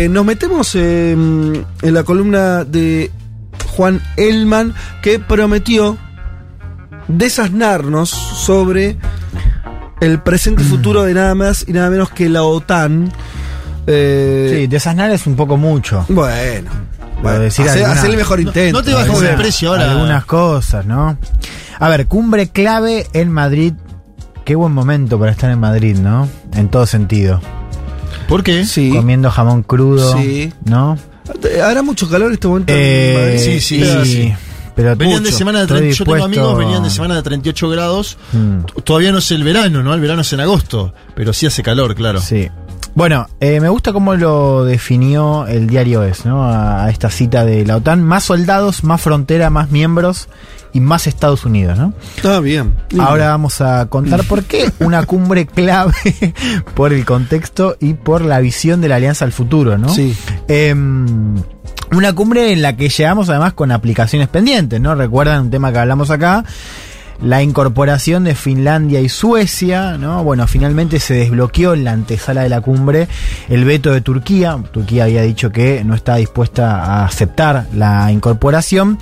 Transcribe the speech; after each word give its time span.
Eh, 0.00 0.08
nos 0.08 0.24
metemos 0.24 0.74
eh, 0.76 1.12
en 1.12 1.94
la 1.94 2.02
columna 2.04 2.64
de 2.64 3.10
Juan 3.76 4.00
Elman, 4.16 4.72
que 5.02 5.18
prometió 5.18 5.98
desasnarnos 7.06 8.08
sobre 8.08 8.96
el 10.00 10.20
presente 10.22 10.62
y 10.62 10.64
futuro 10.66 11.02
de 11.02 11.12
nada 11.12 11.34
más 11.34 11.66
y 11.68 11.74
nada 11.74 11.90
menos 11.90 12.08
que 12.10 12.30
la 12.30 12.44
OTAN. 12.44 13.12
Eh, 13.86 14.56
Sí, 14.60 14.66
desasnar 14.68 15.10
es 15.10 15.26
un 15.26 15.36
poco 15.36 15.58
mucho. 15.58 16.06
Bueno, 16.08 16.70
bueno, 17.22 17.38
decir 17.40 17.66
hacer, 17.68 17.82
alguna- 17.82 18.00
hacer 18.00 18.10
el 18.10 18.16
mejor 18.16 18.40
intento. 18.40 18.78
no 18.78 18.82
te 18.84 18.94
bajes 18.94 19.10
Alguna- 19.10 19.30
el 19.30 19.36
precio 19.36 19.68
ahora. 19.70 19.90
Algunas 19.90 20.24
cosas, 20.24 20.86
¿no? 20.86 21.18
A 21.78 21.88
ver, 21.90 22.06
cumbre 22.06 22.48
clave 22.48 23.06
en 23.12 23.30
Madrid. 23.30 23.74
Qué 24.46 24.54
buen 24.54 24.72
momento 24.72 25.18
para 25.18 25.32
estar 25.32 25.50
en 25.50 25.60
Madrid, 25.60 25.98
¿no? 25.98 26.26
En 26.54 26.68
todo 26.70 26.86
sentido. 26.86 27.40
¿Por 28.30 28.42
qué? 28.42 28.64
Sí. 28.64 28.90
Comiendo 28.90 29.30
jamón 29.30 29.62
crudo, 29.62 30.16
Sí. 30.16 30.50
¿no? 30.64 30.96
Hará 31.62 31.82
mucho 31.82 32.08
calor 32.08 32.28
en 32.28 32.34
este 32.34 32.48
momento. 32.48 32.72
en 32.72 32.78
Eh, 32.80 33.14
Madrid? 33.14 33.38
sí, 33.38 33.60
sí, 33.60 33.76
y- 33.82 34.06
sí. 34.06 34.34
Pero 34.76 34.96
Venían 34.96 35.22
de 35.22 35.32
semana 35.32 35.58
de 35.58 35.64
Estoy 35.64 35.78
30, 35.78 35.96
yo 35.98 36.04
tengo 36.06 36.24
amigos, 36.24 36.56
venían 36.56 36.82
de 36.82 36.88
semana 36.90 37.14
de 37.16 37.22
38 37.22 37.68
grados. 37.68 38.16
Mm. 38.32 38.60
Todavía 38.84 39.12
no 39.12 39.18
es 39.18 39.30
el 39.32 39.42
verano, 39.44 39.82
¿no? 39.82 39.92
El 39.92 40.00
verano 40.00 40.22
es 40.22 40.32
en 40.32 40.40
agosto, 40.40 40.94
pero 41.14 41.32
sí 41.34 41.44
hace 41.44 41.62
calor, 41.62 41.94
claro. 41.94 42.20
Sí. 42.20 42.48
Bueno, 42.94 43.28
eh, 43.40 43.60
me 43.60 43.68
gusta 43.68 43.92
cómo 43.92 44.14
lo 44.14 44.64
definió 44.64 45.46
el 45.46 45.66
diario 45.66 46.02
Es, 46.02 46.24
¿no? 46.24 46.44
A, 46.44 46.84
a 46.84 46.90
esta 46.90 47.10
cita 47.10 47.44
de 47.44 47.64
la 47.64 47.76
OTAN. 47.76 48.02
Más 48.02 48.24
soldados, 48.24 48.84
más 48.84 49.00
frontera, 49.00 49.50
más 49.50 49.70
miembros 49.70 50.28
y 50.72 50.80
más 50.80 51.06
Estados 51.06 51.44
Unidos, 51.44 51.78
¿no? 51.78 51.92
Ah, 52.24 52.40
bien. 52.40 52.74
Ahora 52.98 53.30
vamos 53.30 53.60
a 53.60 53.86
contar 53.86 54.24
por 54.24 54.44
qué 54.44 54.70
una 54.80 55.04
cumbre 55.06 55.46
clave 55.46 55.94
por 56.74 56.92
el 56.92 57.04
contexto 57.04 57.76
y 57.80 57.94
por 57.94 58.22
la 58.22 58.40
visión 58.40 58.80
de 58.80 58.88
la 58.88 58.96
alianza 58.96 59.24
al 59.24 59.32
futuro, 59.32 59.78
¿no? 59.78 59.88
Sí. 59.88 60.16
Em, 60.48 61.36
una 61.92 62.12
cumbre 62.14 62.52
en 62.52 62.62
la 62.62 62.76
que 62.76 62.88
llegamos 62.88 63.28
además 63.28 63.54
con 63.54 63.72
aplicaciones 63.72 64.28
pendientes, 64.28 64.80
¿no? 64.80 64.94
Recuerdan 64.94 65.42
un 65.42 65.50
tema 65.50 65.72
que 65.72 65.78
hablamos 65.78 66.10
acá, 66.10 66.44
la 67.22 67.42
incorporación 67.42 68.24
de 68.24 68.34
Finlandia 68.34 69.00
y 69.00 69.08
Suecia, 69.08 69.98
¿no? 69.98 70.24
Bueno, 70.24 70.46
finalmente 70.46 70.98
se 71.00 71.14
desbloqueó 71.14 71.74
en 71.74 71.84
la 71.84 71.92
antesala 71.92 72.42
de 72.42 72.48
la 72.48 72.60
cumbre 72.60 73.08
el 73.48 73.64
veto 73.64 73.92
de 73.92 74.00
Turquía. 74.00 74.58
Turquía 74.72 75.04
había 75.04 75.22
dicho 75.22 75.50
que 75.50 75.84
no 75.84 75.94
está 75.94 76.16
dispuesta 76.16 76.82
a 76.82 77.04
aceptar 77.04 77.66
la 77.74 78.10
incorporación. 78.10 78.98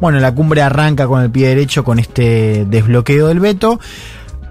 Bueno, 0.00 0.20
la 0.20 0.34
cumbre 0.34 0.62
arranca 0.62 1.06
con 1.06 1.22
el 1.22 1.30
pie 1.30 1.48
derecho 1.48 1.84
con 1.84 1.98
este 1.98 2.66
desbloqueo 2.68 3.28
del 3.28 3.40
veto. 3.40 3.80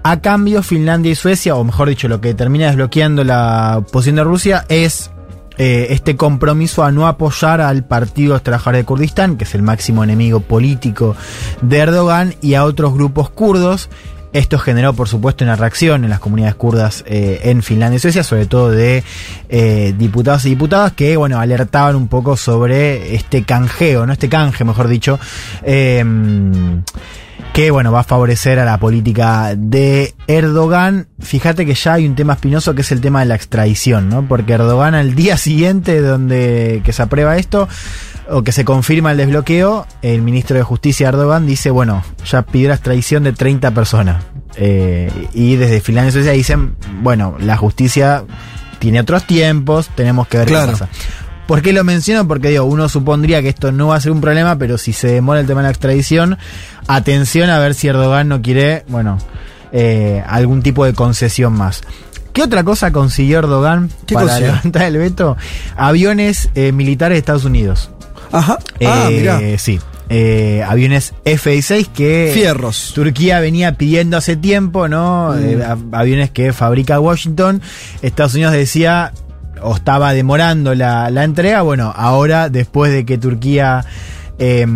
A 0.02 0.20
cambio, 0.20 0.62
Finlandia 0.62 1.12
y 1.12 1.14
Suecia, 1.14 1.54
o 1.54 1.64
mejor 1.64 1.88
dicho, 1.88 2.08
lo 2.08 2.20
que 2.20 2.34
termina 2.34 2.66
desbloqueando 2.66 3.24
la 3.24 3.82
posición 3.90 4.16
de 4.16 4.24
Rusia 4.24 4.66
es 4.68 5.10
eh, 5.56 5.88
este 5.90 6.16
compromiso 6.16 6.82
a 6.82 6.90
no 6.90 7.06
apoyar 7.06 7.60
al 7.60 7.84
Partido 7.84 8.38
Trabajadores 8.40 8.82
de 8.82 8.86
Kurdistán, 8.86 9.36
que 9.36 9.44
es 9.44 9.54
el 9.54 9.62
máximo 9.62 10.02
enemigo 10.02 10.40
político 10.40 11.16
de 11.62 11.78
Erdogan, 11.78 12.34
y 12.40 12.54
a 12.54 12.64
otros 12.64 12.94
grupos 12.94 13.30
kurdos. 13.30 13.88
Esto 14.32 14.58
generó, 14.58 14.94
por 14.94 15.08
supuesto, 15.08 15.44
una 15.44 15.54
reacción 15.54 16.02
en 16.02 16.10
las 16.10 16.18
comunidades 16.18 16.56
kurdas 16.56 17.04
eh, 17.06 17.42
en 17.44 17.62
Finlandia 17.62 17.98
y 17.98 18.00
Suecia, 18.00 18.24
sobre 18.24 18.46
todo 18.46 18.70
de 18.70 19.04
eh, 19.48 19.94
diputados 19.96 20.44
y 20.46 20.50
diputadas 20.50 20.92
que, 20.92 21.16
bueno, 21.16 21.38
alertaban 21.38 21.94
un 21.94 22.08
poco 22.08 22.36
sobre 22.36 23.14
este 23.14 23.44
canjeo, 23.44 24.06
¿no? 24.06 24.12
Este 24.12 24.28
canje, 24.28 24.64
mejor 24.64 24.88
dicho, 24.88 25.20
que 27.54 27.70
bueno, 27.70 27.92
va 27.92 28.00
a 28.00 28.04
favorecer 28.04 28.58
a 28.58 28.64
la 28.64 28.78
política 28.78 29.54
de 29.56 30.12
Erdogan. 30.26 31.06
Fíjate 31.20 31.64
que 31.64 31.74
ya 31.74 31.92
hay 31.94 32.06
un 32.06 32.16
tema 32.16 32.32
espinoso 32.32 32.74
que 32.74 32.80
es 32.82 32.90
el 32.90 33.00
tema 33.00 33.20
de 33.20 33.26
la 33.26 33.36
extradición, 33.36 34.08
¿no? 34.08 34.26
Porque 34.26 34.54
Erdogan 34.54 34.96
al 34.96 35.14
día 35.14 35.36
siguiente 35.36 36.00
donde 36.00 36.82
que 36.84 36.92
se 36.92 37.00
aprueba 37.02 37.36
esto 37.36 37.68
o 38.28 38.42
que 38.42 38.50
se 38.50 38.64
confirma 38.64 39.12
el 39.12 39.18
desbloqueo, 39.18 39.86
el 40.02 40.20
ministro 40.22 40.56
de 40.56 40.64
Justicia 40.64 41.08
Erdogan 41.08 41.46
dice, 41.46 41.70
bueno, 41.70 42.02
ya 42.26 42.42
pidió 42.42 42.70
la 42.70 42.74
extradición 42.74 43.22
de 43.22 43.32
30 43.32 43.70
personas. 43.70 44.24
Eh, 44.56 45.28
y 45.32 45.54
desde 45.54 45.80
Finlandia 45.80 46.08
y 46.08 46.12
Suecia 46.12 46.32
dicen, 46.32 46.74
bueno, 47.02 47.36
la 47.38 47.56
justicia 47.56 48.24
tiene 48.80 48.98
otros 48.98 49.28
tiempos, 49.28 49.90
tenemos 49.94 50.26
que 50.26 50.38
ver 50.38 50.48
Claro. 50.48 50.66
qué 50.66 50.72
pasa. 50.72 50.88
¿Por 51.46 51.60
qué 51.60 51.74
lo 51.74 51.84
menciono? 51.84 52.26
Porque 52.26 52.48
digo, 52.48 52.64
uno 52.64 52.88
supondría 52.88 53.42
que 53.42 53.50
esto 53.50 53.70
no 53.70 53.88
va 53.88 53.96
a 53.96 54.00
ser 54.00 54.12
un 54.12 54.22
problema, 54.22 54.56
pero 54.56 54.78
si 54.78 54.94
se 54.94 55.08
demora 55.08 55.40
el 55.40 55.46
tema 55.46 55.60
de 55.60 55.64
la 55.64 55.70
extradición, 55.72 56.38
atención 56.86 57.50
a 57.50 57.58
ver 57.58 57.74
si 57.74 57.88
Erdogan 57.88 58.28
no 58.28 58.42
quiere, 58.42 58.84
bueno, 58.88 59.18
eh, 59.72 60.22
algún 60.26 60.62
tipo 60.62 60.84
de 60.84 60.92
concesión 60.94 61.52
más. 61.54 61.82
¿Qué 62.32 62.42
otra 62.42 62.64
cosa 62.64 62.90
consiguió 62.90 63.38
Erdogan 63.38 63.90
¿Qué 64.06 64.14
para 64.14 64.26
consiguió? 64.26 64.52
levantar 64.54 64.82
el 64.82 64.98
veto? 64.98 65.36
Aviones 65.76 66.50
eh, 66.54 66.72
militares 66.72 67.14
de 67.16 67.18
Estados 67.20 67.44
Unidos. 67.44 67.90
Ajá. 68.32 68.58
Ah, 68.84 69.06
Eh, 69.10 69.18
mirá. 69.20 69.40
Sí. 69.58 69.78
Eh, 70.10 70.62
aviones 70.68 71.14
F-16 71.24 71.88
que 71.88 72.30
Fierros. 72.34 72.92
Turquía 72.94 73.40
venía 73.40 73.72
pidiendo 73.78 74.16
hace 74.18 74.36
tiempo, 74.36 74.86
¿no? 74.88 75.32
Mm. 75.32 75.44
Eh, 75.60 75.64
av- 75.64 75.94
aviones 75.94 76.30
que 76.30 76.52
fabrica 76.52 77.00
Washington. 77.00 77.62
Estados 78.02 78.34
Unidos 78.34 78.52
decía 78.52 79.12
o 79.62 79.76
estaba 79.76 80.12
demorando 80.12 80.74
la, 80.74 81.08
la 81.10 81.24
entrega. 81.24 81.62
Bueno, 81.62 81.92
ahora 81.96 82.48
después 82.50 82.92
de 82.92 83.06
que 83.06 83.16
Turquía 83.16 83.84
eh, 84.38 84.66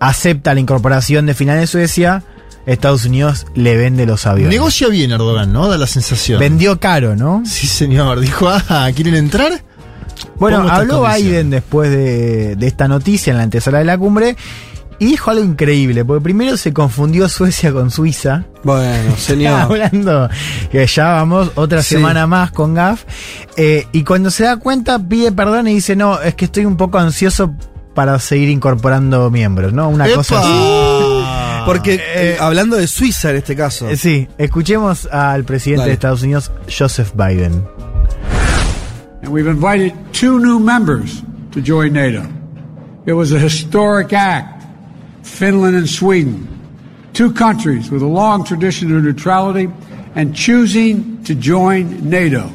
acepta 0.00 0.54
la 0.54 0.60
incorporación 0.60 1.26
de 1.26 1.34
Finlandia 1.34 1.64
y 1.64 1.66
Suecia, 1.66 2.22
Estados 2.66 3.04
Unidos 3.04 3.46
le 3.54 3.76
vende 3.76 4.06
los 4.06 4.26
aviones. 4.26 4.52
Negocia 4.54 4.88
bien 4.88 5.12
Erdogan, 5.12 5.52
¿no? 5.52 5.68
Da 5.68 5.78
la 5.78 5.86
sensación. 5.86 6.40
Vendió 6.40 6.80
caro, 6.80 7.14
¿no? 7.14 7.42
Sí, 7.46 7.66
señor. 7.66 8.20
Dijo, 8.20 8.48
ah, 8.48 8.88
¿quieren 8.94 9.14
entrar? 9.14 9.62
Bueno, 10.36 10.66
habló. 10.68 11.04
Biden 11.06 11.50
después 11.50 11.90
de, 11.90 12.56
de 12.56 12.66
esta 12.66 12.88
noticia 12.88 13.30
en 13.30 13.36
la 13.36 13.44
antesala 13.44 13.78
de 13.78 13.84
la 13.84 13.96
cumbre 13.98 14.36
y 14.98 15.04
dijo 15.06 15.30
algo 15.30 15.44
increíble, 15.44 16.04
porque 16.06 16.22
primero 16.24 16.56
se 16.56 16.72
confundió 16.72 17.28
Suecia 17.28 17.70
con 17.72 17.90
Suiza. 17.90 18.44
Bueno, 18.64 19.14
señor. 19.18 19.60
hablando 19.60 20.28
que 20.72 20.86
ya 20.86 21.08
vamos 21.12 21.50
otra 21.54 21.82
Sí. 21.82 21.96
semana 21.96 22.26
más 22.26 22.50
con 22.50 22.74
GAF. 22.74 23.04
eh, 23.58 23.86
y 23.92 24.04
cuando 24.04 24.30
se 24.30 24.44
da 24.44 24.56
cuenta, 24.56 24.98
pide 24.98 25.30
perdón 25.32 25.68
y 25.68 25.74
dice: 25.74 25.94
No, 25.96 26.20
es 26.20 26.34
que 26.34 26.46
estoy 26.46 26.64
un 26.64 26.76
poco 26.78 26.98
ansioso 26.98 27.54
para 27.96 28.16
seguir 28.20 28.48
incorporando 28.50 29.28
miembros, 29.30 29.72
¿no? 29.72 29.88
Una 29.88 30.06
¡Epa! 30.06 30.16
cosa 30.18 30.38
así. 30.38 31.64
Porque 31.66 32.00
eh, 32.00 32.36
hablando 32.38 32.76
de 32.76 32.86
Suiza 32.86 33.30
en 33.30 33.36
este 33.36 33.56
caso. 33.56 33.88
Eh, 33.88 33.96
Sí, 33.96 34.28
escuchemos 34.38 35.06
al 35.10 35.42
presidente 35.44 35.80
Dale. 35.80 35.88
de 35.90 35.94
Estados 35.94 36.22
Unidos, 36.22 36.52
Joseph 36.68 37.12
Biden. 37.16 37.64
And 39.22 39.32
we've 39.32 39.48
invited 39.50 39.92
two 40.12 40.38
new 40.38 40.60
members 40.60 41.22
to 41.52 41.60
join 41.60 41.92
NATO. 41.92 42.22
It 43.06 43.14
was 43.14 43.32
a 43.32 43.38
historic 43.38 44.12
act. 44.12 44.62
Finland 45.24 45.74
and 45.76 45.88
Sweden, 45.88 46.46
two 47.12 47.32
countries 47.32 47.90
with 47.90 48.02
a 48.02 48.06
long 48.06 48.44
tradition 48.44 48.94
of 48.96 49.02
neutrality 49.02 49.68
and 50.14 50.34
choosing 50.36 51.20
to 51.24 51.34
join 51.34 52.08
NATO. 52.08 52.48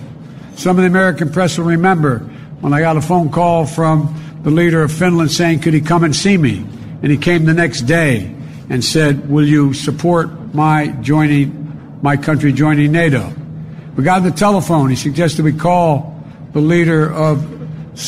Some 0.55 0.77
of 0.77 0.83
the 0.83 0.87
American 0.87 1.29
press 1.31 1.57
will 1.57 1.65
remember 1.65 2.19
when 2.61 2.73
I 2.73 2.79
got 2.79 2.95
a 2.95 3.01
phone 3.01 3.29
call 3.29 3.65
from 3.65 4.07
the 4.43 4.51
leader 4.51 4.81
of 4.81 4.91
Finland 4.91 5.31
saying, 5.31 5.59
could 5.59 5.73
he 5.73 5.81
come 5.81 6.03
and 6.03 6.15
see 6.15 6.37
me? 6.37 6.65
And 7.01 7.11
he 7.11 7.17
came 7.17 7.45
the 7.45 7.53
next 7.53 7.81
day 7.81 8.33
and 8.69 8.83
said, 8.83 9.29
will 9.29 9.47
you 9.47 9.73
support 9.73 10.53
my 10.53 10.87
joining, 11.01 11.99
my 12.01 12.17
country 12.17 12.53
joining 12.53 12.91
NATO? 12.91 13.33
We 13.95 14.03
got 14.03 14.21
on 14.21 14.23
the 14.23 14.31
telephone. 14.31 14.89
He 14.89 14.95
suggested 14.95 15.43
we 15.43 15.53
call 15.53 16.23
the 16.53 16.61
leader 16.61 17.11
of 17.11 17.59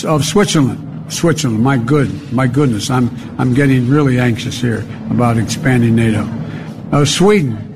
of 0.05 0.23
Switzerland. 0.23 1.11
Switzerland, 1.11 1.61
my 1.61 1.77
good, 1.77 2.31
my 2.31 2.47
goodness, 2.47 2.89
I'm 2.89 3.09
I'm 3.37 3.53
getting 3.53 3.89
really 3.89 4.17
anxious 4.19 4.61
here 4.61 4.85
about 5.09 5.37
expanding 5.37 5.95
NATO. 5.95 6.27
Uh, 6.91 7.05
Sweden, 7.05 7.72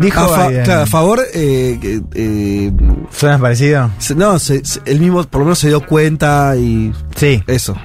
Dijo 0.00 0.20
A, 0.20 0.28
fa- 0.28 0.48
Biden. 0.48 0.64
claro, 0.64 0.82
a 0.82 0.86
favor, 0.86 1.20
eh, 1.34 2.00
eh, 2.14 2.72
¿Suena 3.10 3.38
parecido? 3.38 3.90
no, 4.16 4.38
se- 4.38 4.64
se- 4.64 4.80
él 4.86 4.98
mismo 5.00 5.22
por 5.24 5.40
lo 5.40 5.44
menos 5.46 5.58
se 5.58 5.68
dio 5.68 5.84
cuenta 5.86 6.54
y 6.56 6.92
Sí. 7.16 7.42
eso. 7.46 7.76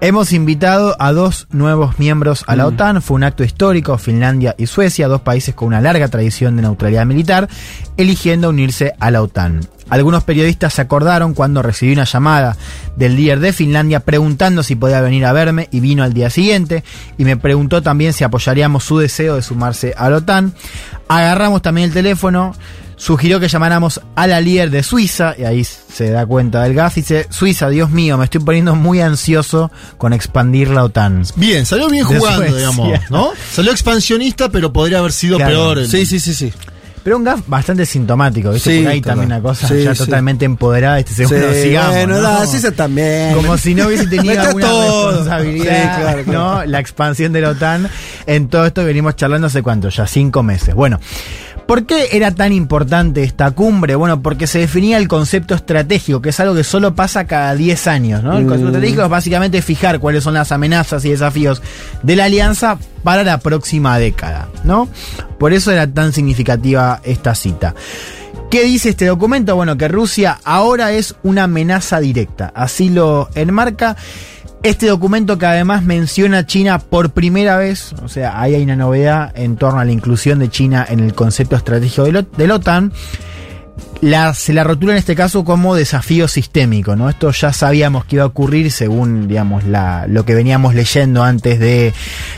Hemos 0.00 0.32
invitado 0.32 0.94
a 1.00 1.10
dos 1.12 1.48
nuevos 1.50 1.98
miembros 1.98 2.44
a 2.46 2.54
la 2.54 2.62
Mm. 2.64 2.66
OTAN. 2.68 3.02
Fue 3.02 3.16
un 3.16 3.24
acto 3.24 3.42
histórico, 3.42 3.98
Finlandia 3.98 4.54
y 4.56 4.66
Suecia, 4.68 5.08
dos 5.08 5.22
países 5.22 5.56
con 5.56 5.66
una 5.66 5.80
larga 5.80 6.06
tradición 6.06 6.54
de 6.54 6.62
neutralidad 6.62 7.04
militar, 7.04 7.48
eligiendo 7.96 8.50
unirse 8.50 8.92
a 9.00 9.10
la 9.10 9.22
OTAN. 9.22 9.60
Algunos 9.90 10.24
periodistas 10.24 10.74
se 10.74 10.82
acordaron 10.82 11.34
cuando 11.34 11.62
recibí 11.62 11.92
una 11.92 12.04
llamada 12.04 12.56
del 12.96 13.16
líder 13.16 13.40
de 13.40 13.52
Finlandia 13.52 14.00
preguntando 14.00 14.62
si 14.62 14.74
podía 14.76 15.00
venir 15.00 15.24
a 15.24 15.32
verme 15.32 15.68
y 15.70 15.80
vino 15.80 16.02
al 16.02 16.12
día 16.12 16.30
siguiente 16.30 16.84
y 17.16 17.24
me 17.24 17.36
preguntó 17.36 17.82
también 17.82 18.12
si 18.12 18.24
apoyaríamos 18.24 18.84
su 18.84 18.98
deseo 18.98 19.36
de 19.36 19.42
sumarse 19.42 19.94
a 19.96 20.10
la 20.10 20.16
OTAN. 20.18 20.52
Agarramos 21.08 21.62
también 21.62 21.88
el 21.88 21.94
teléfono, 21.94 22.54
sugirió 22.96 23.40
que 23.40 23.48
llamáramos 23.48 24.00
a 24.14 24.26
la 24.26 24.40
líder 24.42 24.70
de 24.70 24.82
Suiza, 24.82 25.34
y 25.38 25.44
ahí 25.44 25.64
se 25.64 26.10
da 26.10 26.26
cuenta 26.26 26.62
del 26.64 26.74
gas, 26.74 26.98
y 26.98 27.00
dice, 27.00 27.26
Suiza, 27.30 27.70
Dios 27.70 27.88
mío, 27.90 28.18
me 28.18 28.24
estoy 28.24 28.42
poniendo 28.42 28.74
muy 28.74 29.00
ansioso 29.00 29.70
con 29.96 30.12
expandir 30.12 30.68
la 30.68 30.84
OTAN. 30.84 31.24
Bien, 31.36 31.64
salió 31.64 31.88
bien 31.88 32.04
jugando, 32.04 32.54
digamos, 32.54 32.98
¿no? 33.08 33.30
Salió 33.52 33.72
expansionista, 33.72 34.50
pero 34.50 34.72
podría 34.72 34.98
haber 34.98 35.12
sido 35.12 35.36
Claro. 35.38 35.52
peor. 35.74 35.86
Sí, 35.86 36.04
sí, 36.04 36.20
sí, 36.20 36.34
sí. 36.34 36.52
Pero 37.02 37.16
un 37.16 37.24
gaf 37.24 37.40
bastante 37.46 37.86
sintomático, 37.86 38.50
¿viste? 38.52 38.70
Sí, 38.70 38.76
Porque 38.78 38.88
hay 38.92 39.00
total. 39.00 39.16
también 39.16 39.32
una 39.32 39.42
cosa 39.42 39.68
Sí, 39.68 39.82
ya 39.82 39.94
sí. 39.94 40.04
totalmente 40.04 40.44
empoderada. 40.44 40.98
Este 40.98 41.14
segundo, 41.14 41.52
Sí, 41.54 41.62
sigamos. 41.62 41.90
bueno, 41.94 42.14
¿no? 42.16 42.20
da, 42.22 42.46
sí, 42.46 42.56
eso 42.58 42.72
también. 42.72 43.34
Como 43.34 43.56
si 43.58 43.74
no 43.74 43.86
hubiese 43.86 44.06
tenido 44.06 44.40
alguna 44.42 44.66
todo. 44.66 45.08
responsabilidad, 45.10 45.64
Sí, 45.96 46.00
claro, 46.02 46.24
claro. 46.24 46.38
¿no? 46.38 46.64
La 46.66 46.80
expansión 46.80 47.32
de 47.32 47.40
la 47.40 47.50
OTAN 47.50 47.88
en 48.26 48.48
todo 48.48 48.66
esto 48.66 48.84
venimos 48.84 49.16
charlando 49.16 49.46
hace 49.46 49.62
cuánto, 49.62 49.88
ya 49.88 50.06
cinco 50.06 50.42
meses. 50.42 50.74
Bueno, 50.74 51.00
¿por 51.68 51.84
qué 51.84 52.08
era 52.12 52.30
tan 52.34 52.52
importante 52.52 53.22
esta 53.22 53.50
cumbre? 53.50 53.94
Bueno, 53.94 54.22
porque 54.22 54.46
se 54.46 54.58
definía 54.58 54.96
el 54.96 55.06
concepto 55.06 55.54
estratégico, 55.54 56.22
que 56.22 56.30
es 56.30 56.40
algo 56.40 56.54
que 56.54 56.64
solo 56.64 56.94
pasa 56.94 57.26
cada 57.26 57.54
10 57.54 57.86
años, 57.86 58.22
¿no? 58.24 58.38
El 58.38 58.44
Mm. 58.44 58.48
concepto 58.48 58.68
estratégico 58.70 59.02
es 59.04 59.08
básicamente 59.10 59.60
fijar 59.60 60.00
cuáles 60.00 60.24
son 60.24 60.32
las 60.34 60.50
amenazas 60.50 61.04
y 61.04 61.10
desafíos 61.10 61.62
de 62.02 62.16
la 62.16 62.24
alianza 62.24 62.78
para 63.04 63.22
la 63.22 63.38
próxima 63.38 63.98
década, 63.98 64.48
¿no? 64.64 64.88
Por 65.38 65.52
eso 65.52 65.70
era 65.70 65.86
tan 65.86 66.12
significativa 66.14 67.00
esta 67.04 67.34
cita. 67.34 67.74
¿Qué 68.50 68.64
dice 68.64 68.88
este 68.88 69.04
documento? 69.04 69.54
Bueno, 69.56 69.76
que 69.76 69.88
Rusia 69.88 70.38
ahora 70.42 70.92
es 70.92 71.14
una 71.22 71.42
amenaza 71.44 72.00
directa. 72.00 72.50
Así 72.54 72.88
lo 72.88 73.28
enmarca. 73.34 73.94
Este 74.64 74.86
documento 74.86 75.38
que 75.38 75.46
además 75.46 75.84
menciona 75.84 76.38
a 76.38 76.46
China 76.46 76.80
por 76.80 77.10
primera 77.10 77.56
vez, 77.56 77.94
o 78.02 78.08
sea, 78.08 78.40
ahí 78.40 78.56
hay 78.56 78.62
una 78.64 78.74
novedad 78.74 79.32
en 79.36 79.56
torno 79.56 79.78
a 79.78 79.84
la 79.84 79.92
inclusión 79.92 80.40
de 80.40 80.50
China 80.50 80.84
en 80.88 80.98
el 80.98 81.14
concepto 81.14 81.54
estratégico 81.54 82.04
de, 82.04 82.46
la 82.46 82.54
OTAN, 82.56 82.92
la, 84.00 84.34
se 84.34 84.52
la 84.52 84.64
rotula 84.64 84.92
en 84.92 84.98
este 84.98 85.16
caso 85.16 85.44
como 85.44 85.74
desafío 85.74 86.28
sistémico, 86.28 86.94
¿no? 86.96 87.08
Esto 87.08 87.30
ya 87.30 87.52
sabíamos 87.52 88.04
que 88.04 88.16
iba 88.16 88.24
a 88.24 88.28
ocurrir 88.28 88.70
según, 88.70 89.28
digamos, 89.28 89.64
la, 89.64 90.06
lo 90.06 90.24
que 90.24 90.34
veníamos 90.34 90.74
leyendo 90.74 91.22
antes 91.22 91.58
de 91.58 91.92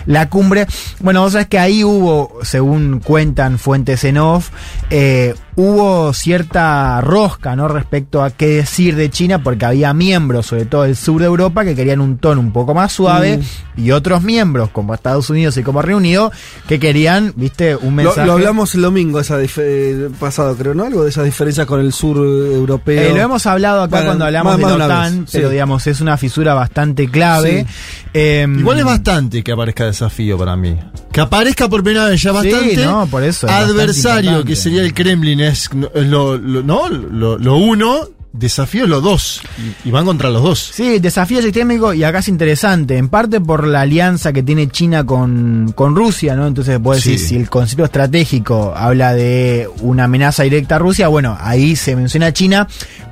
la 0.07 0.29
cumbre. 0.29 0.67
Bueno, 1.01 1.23
vos 1.23 1.33
sabés 1.33 1.49
que 1.49 1.59
ahí 1.59 1.85
hubo, 1.85 2.39
según 2.43 3.01
cuentan 3.01 3.59
fuentes 3.59 4.05
en 4.05 4.19
off, 4.19 4.51
eh, 4.89 5.35
hubo 5.57 6.13
cierta 6.15 7.01
rosca, 7.03 7.55
¿no? 7.57 7.69
Respecto 7.69 8.23
a 8.23 8.31
qué 8.31 8.47
decir 8.49 8.97
de 8.97 9.11
China, 9.11 9.43
porque 9.43 9.67
había 9.67 9.93
miembros, 9.93 10.47
sobre 10.47 10.65
todo 10.65 10.85
del 10.85 10.97
sur 10.97 11.21
de 11.21 11.27
Europa, 11.27 11.65
que 11.65 11.75
querían 11.75 12.01
un 12.01 12.19
tono 12.19 12.41
un 12.41 12.53
poco 12.53 12.75
más 12.75 12.93
suave, 12.93 13.41
y 13.77 13.91
otros 13.91 14.23
miembros, 14.23 14.71
como 14.71 14.95
Estados 14.95 15.29
Unidos 15.29 15.57
y 15.59 15.63
como 15.63 15.83
Reino 15.83 15.99
Unido, 15.99 16.33
que 16.67 16.81
querían, 16.81 17.35
viste, 17.37 17.77
un 17.77 17.97
mensaje. 17.97 18.27
lo 18.27 18.33
hablamos 18.33 18.75
el 18.75 18.83
domingo 18.83 19.21
esa 19.21 19.39
eh, 19.41 20.09
pasado, 20.19 20.57
creo, 20.57 20.75
¿no? 20.75 20.85
Algo 20.85 21.05
de 21.05 21.11
esa 21.11 21.23
diferencia 21.23 21.50
con 21.67 21.81
el 21.81 21.93
sur 21.93 22.17
eh, 22.19 22.55
europeo. 22.55 23.01
Eh, 23.01 23.15
lo 23.15 23.21
hemos 23.21 23.47
hablado 23.47 23.83
acá 23.83 23.91
Bueno, 23.97 24.07
cuando 24.07 24.25
hablamos 24.27 24.59
más- 24.59 24.73
de 24.73 24.79
la 24.79 24.85
OTAN, 24.87 25.21
vez, 25.23 25.31
pero 25.33 25.49
sí. 25.49 25.53
digamos, 25.53 25.87
es 25.87 26.01
una 26.01 26.17
fisura 26.17 26.55
bastante 26.55 27.09
clave. 27.09 27.67
Eh, 28.15 28.47
Igual 28.59 28.79
es 28.79 28.85
bastante 28.85 29.43
que 29.43 29.53
aparezca 29.53 29.87
desafío 29.87 30.37
para 30.39 30.57
mí. 30.57 30.77
Que 31.13 31.21
aparezca 31.21 31.69
por 31.69 31.83
primera 31.83 32.07
vez 32.07 32.23
ya 32.23 32.31
Sí, 32.31 32.37
bastante. 32.51 32.85
no, 32.85 33.07
por 33.07 33.23
eso 33.23 33.47
es 33.47 33.53
Adversario, 33.53 34.45
que 34.45 34.57
sería 34.57 34.83
el 34.83 34.95
Kremlin, 34.95 35.41
es, 35.41 35.69
es 35.95 36.07
lo, 36.07 36.37
lo- 36.37 36.63
no, 36.63 36.89
lo, 36.89 37.39
lo 37.39 37.57
uno. 37.57 38.01
Desafío 38.33 38.85
es 38.85 38.89
lo 38.91 39.01
dos. 39.01 39.41
Y, 39.85 39.91
van 39.91 40.05
contra 40.05 40.31
los 40.31 40.43
dos. 40.43 40.71
Sí, 40.73 41.01
desafío 41.01 41.43
sistémico 41.43 41.93
y 41.93 42.05
acá 42.05 42.21
es 42.21 42.29
interesante, 42.29 42.97
en 42.97 43.09
parte 43.09 43.41
por 43.41 43.67
la 43.67 43.81
alianza 43.81 44.33
que 44.33 44.43
tiene 44.45 44.69
China 44.69 45.05
con, 45.05 45.73
con 45.75 45.97
Rusia, 45.97 46.37
¿no? 46.37 46.47
Entonces, 46.47 46.79
puedes 46.81 47.03
Sí. 47.03 47.13
decir, 47.13 47.29
si 47.29 47.37
el 47.37 47.51
concepto 47.51 47.85
estratégico 47.85 48.73
habla 48.77 49.15
de 49.15 49.69
una 49.81 50.05
amenaza 50.05 50.45
directa 50.45 50.77
a 50.77 50.79
Rusia, 50.79 51.09
bueno, 51.09 51.37
ahí 51.41 51.75
se 51.75 51.97
menciona 51.97 52.33
China, 52.33 52.69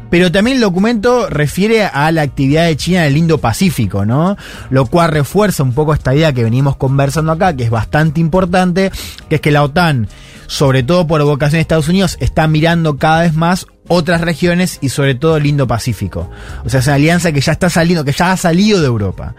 pero 0.09 0.31
también 0.31 0.57
el 0.59 0.63
documento 0.63 1.29
refiere 1.29 1.85
a 1.85 2.11
la 2.13 2.23
actividad 2.23 2.67
de 2.67 2.77
China 2.77 3.01
en 3.01 3.09
el 3.13 3.17
Indo-Pacífico, 3.19 4.07
¿no? 4.07 4.37
Lo 4.71 4.87
cual 4.87 5.11
refuerza 5.11 5.65
un 5.65 5.73
poco 5.75 5.95
esta 5.95 6.15
idea 6.15 6.33
que 6.33 6.45
venimos 6.45 6.77
conversando 6.77 7.33
acá, 7.33 7.55
que 7.57 7.65
es 7.65 7.71
bastante 7.71 8.21
importante, 8.21 8.93
que 9.29 9.35
es 9.35 9.41
que 9.41 9.51
la 9.51 9.65
OTAN, 9.65 10.09
sobre 10.47 10.83
todo 10.85 11.07
por 11.09 11.23
vocación 11.25 11.59
de 11.59 11.63
Estados 11.63 11.89
Unidos, 11.89 12.17
está 12.21 12.47
mirando 12.47 12.97
cada 12.97 13.23
vez 13.23 13.35
más 13.35 13.67
otras 13.89 14.21
regiones 14.21 14.79
y 14.81 14.91
sobre 14.91 15.15
todo 15.15 15.37
el 15.39 15.47
Indo-Pacífico. 15.47 16.31
O 16.65 16.69
sea, 16.69 16.81
es 16.81 16.87
una 16.87 16.95
alianza 16.97 17.33
que 17.33 17.41
ya 17.41 17.53
está 17.53 17.69
saliendo, 17.71 18.05
que 18.05 18.13
ya 18.13 18.33
ha 18.33 18.37
salido 18.37 18.81
de 18.81 18.87
Europa. 18.87 19.35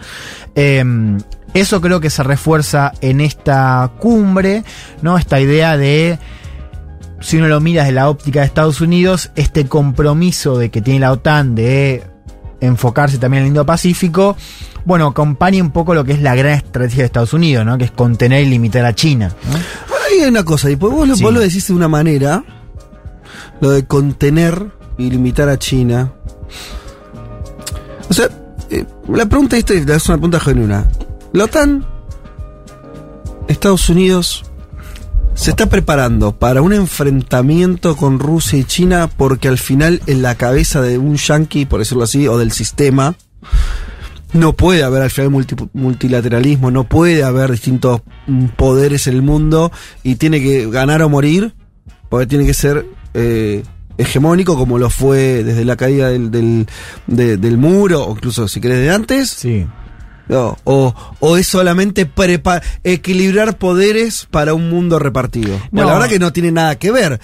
Eh, 0.55 0.83
eso 1.53 1.81
creo 1.81 1.99
que 1.99 2.09
se 2.09 2.21
refuerza 2.23 2.91
en 3.01 3.21
esta 3.21 3.91
cumbre, 3.99 4.63
¿no? 5.01 5.17
Esta 5.17 5.39
idea 5.39 5.77
de 5.77 6.19
si 7.21 7.37
uno 7.37 7.47
lo 7.47 7.59
mira 7.59 7.83
desde 7.83 7.93
la 7.95 8.09
óptica 8.09 8.41
de 8.41 8.45
Estados 8.45 8.81
Unidos, 8.81 9.31
este 9.35 9.65
compromiso 9.65 10.57
de 10.57 10.69
que 10.69 10.81
tiene 10.81 10.99
la 11.01 11.11
OTAN 11.11 11.55
de 11.55 12.03
enfocarse 12.61 13.17
también 13.17 13.41
en 13.41 13.45
el 13.45 13.49
Indo-Pacífico, 13.49 14.35
bueno, 14.85 15.07
acompaña 15.07 15.61
un 15.63 15.71
poco 15.71 15.93
lo 15.93 16.03
que 16.05 16.13
es 16.13 16.21
la 16.21 16.35
gran 16.35 16.53
estrategia 16.53 16.99
de 16.99 17.05
Estados 17.05 17.33
Unidos, 17.33 17.65
¿no? 17.65 17.77
Que 17.77 17.85
es 17.85 17.91
contener 17.91 18.43
y 18.43 18.49
limitar 18.49 18.85
a 18.85 18.93
China. 18.95 19.33
¿no? 19.51 19.55
Hay 20.21 20.27
una 20.29 20.43
cosa, 20.43 20.69
y 20.71 20.75
pues 20.75 20.93
vos, 20.93 21.07
lo- 21.07 21.15
Sí. 21.15 21.23
vos 21.23 21.33
lo 21.33 21.39
decís 21.39 21.67
de 21.67 21.73
una 21.73 21.87
manera, 21.87 22.43
lo 23.61 23.71
de 23.71 23.85
contener 23.85 24.71
y 24.97 25.09
limitar 25.09 25.49
a 25.49 25.57
China. 25.57 26.13
O 28.09 28.13
sea, 28.13 28.29
eh, 28.69 28.85
la 29.07 29.25
pregunta 29.25 29.57
esta 29.57 29.73
es 29.73 30.05
una 30.07 30.17
pregunta 30.17 30.39
genuina. 30.39 30.87
La 31.33 31.45
OTAN, 31.45 31.85
Estados 33.47 33.89
Unidos, 33.89 34.45
se 35.33 35.51
está 35.51 35.67
preparando 35.67 36.33
para 36.33 36.61
un 36.61 36.73
enfrentamiento 36.73 37.95
con 37.95 38.19
Rusia 38.19 38.59
y 38.59 38.63
China 38.65 39.09
porque 39.15 39.47
al 39.47 39.57
final 39.57 40.01
en 40.07 40.21
la 40.21 40.35
cabeza 40.35 40.81
de 40.81 40.97
un 40.97 41.15
yanqui, 41.15 41.65
por 41.65 41.79
decirlo 41.79 42.03
así, 42.03 42.27
o 42.27 42.37
del 42.37 42.51
sistema, 42.51 43.15
no 44.33 44.53
puede 44.53 44.83
haber 44.83 45.01
al 45.01 45.09
final 45.09 45.31
multi- 45.31 45.69
multilateralismo, 45.73 46.71
no 46.71 46.83
puede 46.83 47.23
haber 47.23 47.51
distintos 47.51 48.01
mm, 48.27 48.45
poderes 48.57 49.07
en 49.07 49.15
el 49.15 49.21
mundo 49.21 49.71
y 50.03 50.15
tiene 50.15 50.41
que 50.41 50.69
ganar 50.69 51.01
o 51.01 51.09
morir, 51.09 51.53
porque 52.09 52.27
tiene 52.27 52.45
que 52.45 52.53
ser 52.53 52.85
eh, 53.13 53.63
hegemónico 53.97 54.55
como 54.57 54.77
lo 54.79 54.89
fue 54.89 55.43
desde 55.43 55.65
la 55.65 55.75
caída 55.75 56.09
del, 56.09 56.31
del, 56.31 56.67
de- 57.07 57.37
del 57.37 57.57
muro, 57.57 58.05
o 58.05 58.11
incluso 58.13 58.47
si 58.47 58.61
querés 58.61 58.79
de 58.79 58.91
antes, 58.91 59.29
Sí. 59.29 59.67
no, 60.27 60.57
o, 60.63 60.93
o 61.19 61.37
es 61.37 61.47
solamente 61.47 62.09
prepa- 62.09 62.61
equilibrar 62.83 63.57
poderes 63.57 64.27
para 64.31 64.53
un 64.53 64.69
mundo 64.69 64.99
repartido. 64.99 65.59
Bueno, 65.71 65.87
No. 65.87 65.87
la 65.87 65.93
verdad 65.99 66.09
que 66.09 66.19
no 66.19 66.31
tiene 66.31 66.51
nada 66.51 66.77
que 66.77 66.91
ver 66.91 67.19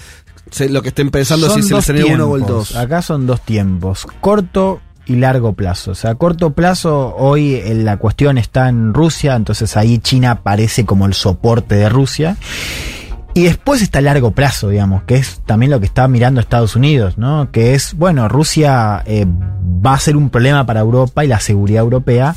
se- 0.50 0.68
lo 0.68 0.82
que 0.82 0.88
estén 0.88 1.10
pensando 1.10 1.46
Son 1.48 1.54
si 1.54 1.60
es 1.60 1.66
el 1.66 1.70
dos 1.70 1.84
escenario 1.88 2.14
uno 2.14 2.26
o 2.26 2.36
el. 2.36 2.44
2. 2.46 2.76
Acá 2.76 3.00
son 3.02 3.26
dos 3.26 3.40
tiempos, 3.44 4.06
corto 4.20 4.80
y 5.06 5.16
largo 5.16 5.52
plazo. 5.54 5.92
O 5.92 5.94
sea, 5.94 6.10
a 6.10 6.14
corto 6.16 6.50
plazo 6.52 7.14
hoy 7.16 7.54
eh, 7.54 7.74
la 7.74 7.96
cuestión 7.96 8.38
está 8.38 8.68
en 8.68 8.92
Rusia, 8.92 9.34
entonces 9.36 9.76
ahí 9.76 9.98
China 9.98 10.32
aparece 10.32 10.84
como 10.84 11.06
el 11.06 11.14
soporte 11.14 11.74
de 11.76 11.88
Rusia. 11.88 12.36
Y 13.36 13.44
después 13.44 13.82
está 13.82 13.98
a 13.98 14.02
largo 14.02 14.30
plazo, 14.30 14.70
digamos, 14.70 15.02
que 15.02 15.16
es 15.16 15.40
también 15.44 15.70
lo 15.70 15.78
que 15.78 15.84
está 15.86 16.08
mirando 16.08 16.40
Estados 16.40 16.74
Unidos, 16.74 17.18
¿no? 17.18 17.50
Que 17.52 17.74
es, 17.74 17.92
bueno, 17.94 18.28
Rusia 18.28 19.02
eh, 19.06 19.26
va 19.28 19.92
a 19.94 19.98
ser 20.00 20.16
un 20.16 20.30
problema 20.30 20.64
para 20.64 20.80
Europa 20.80 21.22
y 21.24 21.28
la 21.28 21.38
seguridad 21.38 21.82
europea, 21.82 22.34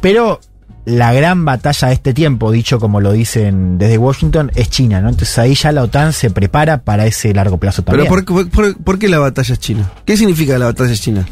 pero 0.00 0.40
la 0.86 1.12
gran 1.14 1.44
batalla 1.44 1.88
de 1.88 1.94
este 1.94 2.12
tiempo, 2.12 2.50
dicho 2.50 2.78
como 2.80 3.00
lo 3.00 3.12
dicen 3.12 3.78
desde 3.78 3.96
Washington, 3.96 4.50
es 4.56 4.68
China, 4.70 5.00
¿no? 5.00 5.08
Entonces 5.08 5.38
ahí 5.38 5.54
ya 5.54 5.70
la 5.72 5.82
OTAN 5.84 6.12
se 6.12 6.30
prepara 6.30 6.82
para 6.82 7.06
ese 7.06 7.32
largo 7.32 7.56
plazo 7.58 7.82
también. 7.82 8.08
Pero 8.08 8.24
¿por, 8.26 8.44
qué- 8.44 8.50
por, 8.50 8.76
por 8.82 8.98
qué 8.98 9.08
la 9.08 9.20
batalla 9.20 9.54
es 9.54 9.60
china? 9.60 9.88
¿Qué 10.04 10.16
significa 10.16 10.58
la 10.58 10.66
batalla 10.66 10.92
es 10.92 11.00
china? 11.00 11.24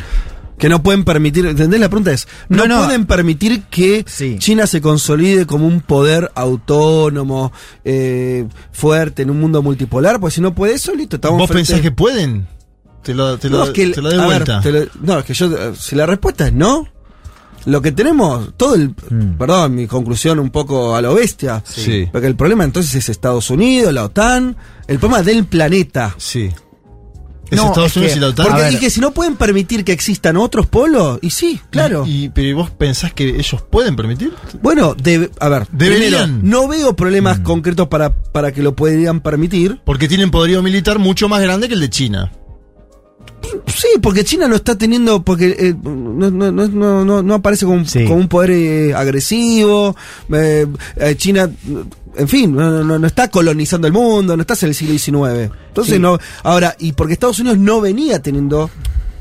Que 0.63 0.69
no 0.69 0.81
pueden 0.81 1.03
permitir, 1.05 1.45
¿entendés? 1.45 1.81
La 1.81 1.89
pregunta 1.89 2.13
es, 2.13 2.29
no, 2.49 2.67
No, 2.69 2.77
no. 2.79 2.85
pueden 2.85 3.05
permitir 3.07 3.65
que 3.65 4.05
Sí. 4.07 4.37
China 4.39 4.69
se 4.69 4.81
consolide 4.81 5.45
como 5.45 5.67
un 5.67 5.81
poder 5.81 6.31
autónomo, 6.37 7.51
eh, 7.85 8.47
fuerte 8.71 9.23
en 9.23 9.31
un 9.31 9.41
mundo 9.41 9.61
multipolar, 9.61 10.21
pues 10.21 10.35
si 10.35 10.41
no 10.41 10.55
puede 10.55 10.75
eso, 10.75 10.95
listo, 10.95 11.17
estamos 11.17 11.39
¿Vos 11.39 11.49
frente- 11.51 11.67
pensás 11.73 11.83
que 11.83 11.91
pueden? 11.91 12.47
Te 13.03 13.13
lo, 13.13 13.37
te 13.39 13.51
lo, 13.51 13.59
No, 13.59 13.65
es 13.65 13.71
que 13.71 13.83
el- 13.83 13.93
te 13.93 14.01
lo 14.03 14.09
doy 14.11 14.19
ver, 14.19 14.27
vuelta. 14.27 14.61
te 14.61 14.71
lo- 14.71 14.87
no, 15.03 15.19
es 15.19 15.25
que 15.25 15.35
yo, 15.35 15.75
si 15.75 15.97
la 15.97 16.07
respuesta 16.07 16.47
es 16.47 16.53
no, 16.53 16.87
lo 17.65 17.83
que 17.83 17.91
tenemos, 17.91 18.53
todo 18.57 18.77
el, 18.77 18.91
Mm. 18.91 19.37
perdón, 19.37 19.75
mi 19.75 19.89
conclusión 19.89 20.39
un 20.39 20.51
poco 20.51 20.95
a 20.95 21.03
lo 21.03 21.15
bestia, 21.15 21.61
Sí. 21.67 22.09
porque 22.13 22.29
el 22.29 22.37
problema 22.37 22.63
entonces 22.63 22.95
es 22.95 23.09
Estados 23.09 23.51
Unidos, 23.51 23.93
la 23.93 24.05
OTAN, 24.05 24.57
el 24.87 25.01
problema 25.01 25.25
del 25.25 25.45
planeta. 25.45 26.15
Sí. 26.19 26.51
Es 27.53 27.59
No, 27.59 27.67
Estados 27.67 27.91
es 27.91 27.97
Unidos 27.99 28.13
que- 28.15 28.19
y 28.19 28.21
la 28.23 28.29
OTAN. 28.29 28.47
Porque 28.47 28.69
dije, 28.71 28.89
si 28.91 29.01
no 29.01 29.13
pueden 29.13 29.37
permitir 29.37 29.85
que 29.85 29.93
existan 29.93 30.37
otros 30.39 30.67
polos, 30.67 31.19
y 31.21 31.29
sí, 31.31 31.61
claro. 31.71 32.05
Y, 32.07 32.25
y- 32.25 32.29
pero 32.31 32.57
vos 32.57 32.71
pensás 32.71 33.13
que 33.13 33.29
ellos 33.29 33.63
pueden 33.71 33.95
permitir? 33.95 34.33
bueno, 34.63 34.95
debe- 34.95 35.31
a 35.39 35.49
ver, 35.51 35.67
Deberían. 35.71 36.39
primero, 36.41 36.63
no 36.63 36.67
veo 36.69 36.97
problemas 36.97 37.41
concretos 37.41 37.89
para, 37.89 38.15
para 38.17 38.53
que 38.53 38.63
lo 38.63 38.75
podrían 38.75 39.21
permitir. 39.21 39.81
Porque 39.85 40.09
tienen 40.09 40.31
poderío 40.31 40.63
militar 40.63 40.99
mucho 40.99 41.29
más 41.29 41.43
grande 41.43 41.69
que 41.69 41.75
el 41.75 41.81
de 41.81 41.91
China. 41.91 42.33
Sí, 43.67 43.89
porque 44.01 44.25
China 44.25 44.47
no 44.49 44.55
está 44.55 44.79
teniendo, 44.79 45.23
porque 45.25 45.55
eh, 45.59 45.75
no, 45.83 46.31
no, 46.31 46.51
no, 47.05 47.23
no, 47.23 47.35
aparece 47.35 47.67
como, 47.67 47.79
un- 47.79 47.87
Sí. 47.87 48.05
como 48.05 48.17
un 48.17 48.29
poder 48.29 48.51
eh, 48.53 48.95
agresivo. 48.95 49.97
eh, 50.33 50.67
eh, 50.97 51.15
China, 51.17 51.51
en 52.17 52.29
fin, 52.29 52.55
no, 52.55 52.83
no- 52.85 52.99
no 52.99 53.07
está 53.07 53.29
colonizando 53.29 53.87
el 53.87 53.93
mundo, 53.93 54.37
no 54.37 54.41
estás 54.43 54.63
en 54.63 54.69
el 54.71 54.75
siglo 54.75 54.93
XIX. 54.99 55.51
Entonces 55.69 55.95
Sí. 55.95 56.01
no, 56.01 56.19
ahora, 56.43 56.77
y 56.79 56.93
porque 56.93 57.15
Estados 57.15 57.39
Unidos 57.39 57.59
no 57.59 57.81
venía 57.81 58.21
teniendo 58.21 58.71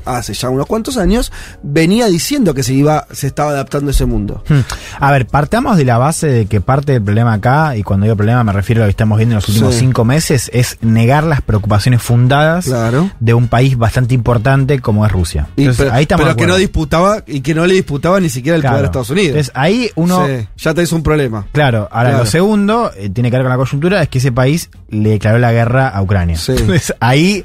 hace 0.04 0.34
ya 0.34 0.48
unos 0.48 0.66
cuantos 0.66 0.96
años, 0.96 1.32
venía 1.62 2.06
diciendo 2.06 2.54
que 2.54 2.62
se 2.62 2.74
iba, 2.74 3.06
se 3.12 3.26
estaba 3.26 3.50
adaptando 3.50 3.88
a 3.88 3.92
ese 3.92 4.04
mundo. 4.06 4.42
Hmm. 4.48 4.60
A 5.00 5.10
ver, 5.12 5.26
partamos 5.26 5.76
de 5.76 5.84
la 5.84 5.98
base 5.98 6.26
de 6.28 6.46
que 6.46 6.60
parte 6.60 6.92
del 6.92 7.02
problema 7.02 7.32
acá, 7.34 7.76
y 7.76 7.82
cuando 7.82 8.04
digo 8.04 8.16
problema 8.16 8.44
me 8.44 8.52
refiero 8.52 8.82
a 8.82 8.84
lo 8.84 8.88
que 8.88 8.90
estamos 8.92 9.18
viendo 9.18 9.34
en 9.34 9.36
los 9.36 9.48
últimos 9.48 9.74
Sí. 9.74 9.80
cinco 9.80 10.04
meses, 10.04 10.50
es 10.52 10.78
negar 10.80 11.24
las 11.24 11.40
preocupaciones 11.42 12.02
fundadas 12.02 12.64
Claro. 12.66 13.10
de 13.20 13.34
un 13.34 13.48
país 13.48 13.76
bastante 13.76 14.14
importante 14.14 14.80
como 14.80 15.04
es 15.06 15.12
Rusia. 15.12 15.48
Y, 15.56 15.62
Entonces, 15.62 15.84
pero 15.86 15.94
ahí 15.96 16.02
estamos 16.02 16.24
pero 16.24 16.36
que 16.36 16.46
no 16.46 16.56
disputaba 16.56 17.22
y 17.26 17.40
que 17.40 17.54
no 17.54 17.66
le 17.66 17.74
disputaba 17.74 18.20
ni 18.20 18.28
siquiera 18.28 18.56
el 18.56 18.62
Claro. 18.62 18.74
poder 18.74 18.84
a 18.84 18.88
Estados 18.88 19.10
Unidos. 19.10 19.28
Entonces 19.28 19.52
ahí 19.54 19.90
uno 19.94 20.26
Sí, 20.26 20.46
ya 20.56 20.74
tenés 20.74 20.92
un 20.92 21.02
problema. 21.02 21.46
Claro, 21.52 21.88
ahora 21.90 22.10
Claro. 22.10 22.24
lo 22.24 22.30
segundo, 22.30 22.90
eh, 22.96 23.08
tiene 23.10 23.30
que 23.30 23.36
ver 23.36 23.44
con 23.44 23.50
la 23.50 23.56
coyuntura, 23.56 24.02
es 24.02 24.08
que 24.08 24.18
ese 24.18 24.32
país 24.32 24.70
le 24.88 25.10
declaró 25.10 25.38
la 25.38 25.52
guerra 25.52 25.88
a 25.88 26.02
Ucrania. 26.02 26.36
Sí. 26.36 26.52
Entonces 26.52 26.94
ahí, 27.00 27.42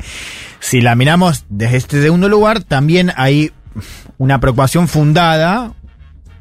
si 0.59 0.81
la 0.81 0.95
miramos 0.95 1.45
desde 1.49 1.77
este 1.77 2.01
segundo 2.01 2.29
lugar, 2.29 2.63
también 2.63 3.11
hay 3.15 3.51
una 4.17 4.39
preocupación 4.39 4.87
fundada 4.87 5.73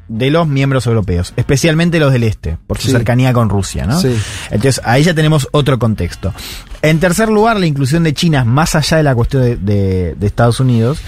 de 0.07 0.31
los 0.31 0.47
miembros 0.47 0.87
europeos, 0.87 1.33
especialmente 1.35 1.99
los 1.99 2.13
del 2.13 2.23
este, 2.23 2.57
por 2.65 2.77
su 2.79 2.87
Sí. 2.87 2.91
cercanía 2.93 3.33
con 3.33 3.49
Rusia, 3.49 3.85
¿no? 3.85 3.99
Sí. 3.99 4.15
Entonces 4.51 4.81
ahí 4.85 5.03
ya 5.03 5.13
tenemos 5.13 5.49
otro 5.51 5.77
contexto. 5.79 6.33
En 6.81 6.99
tercer 6.99 7.27
lugar, 7.29 7.59
la 7.59 7.65
inclusión 7.65 8.03
de 8.03 8.13
China, 8.13 8.45
más 8.45 8.73
allá 8.75 8.97
de 8.97 9.03
la 9.03 9.13
cuestión 9.15 9.43
de, 9.43 9.57
de- 9.57 10.15
de 10.15 10.27
Estados 10.27 10.59
Unidos, 10.61 10.99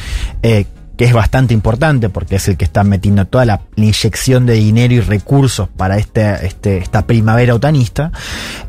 eh, 0.44 0.66
que 0.98 1.06
es 1.06 1.14
bastante 1.14 1.54
importante 1.54 2.10
porque 2.10 2.36
es 2.36 2.48
el 2.50 2.58
que 2.58 2.66
está 2.66 2.84
metiendo 2.84 3.26
toda 3.26 3.46
la, 3.46 3.62
la 3.78 3.86
inyección 3.86 4.46
de 4.46 4.56
dinero 4.56 4.94
y 4.96 5.00
recursos 5.00 5.70
para 5.70 5.98
este, 5.98 6.46
este, 6.46 6.78
esta 6.80 7.08
primavera 7.08 7.56
otanista. 7.56 8.12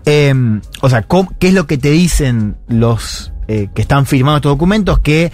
Eh, 0.06 0.32
o 0.80 0.88
sea, 0.88 1.02
¿cómo- 1.02 1.34
¿qué 1.40 1.48
es 1.48 1.54
lo 1.54 1.66
que 1.66 1.76
te 1.76 1.90
dicen 1.90 2.54
los 2.68 3.32
eh, 3.50 3.68
que 3.74 3.82
están 3.82 4.06
firmando 4.06 4.36
estos 4.36 4.52
documentos? 4.52 4.98
Que 5.00 5.32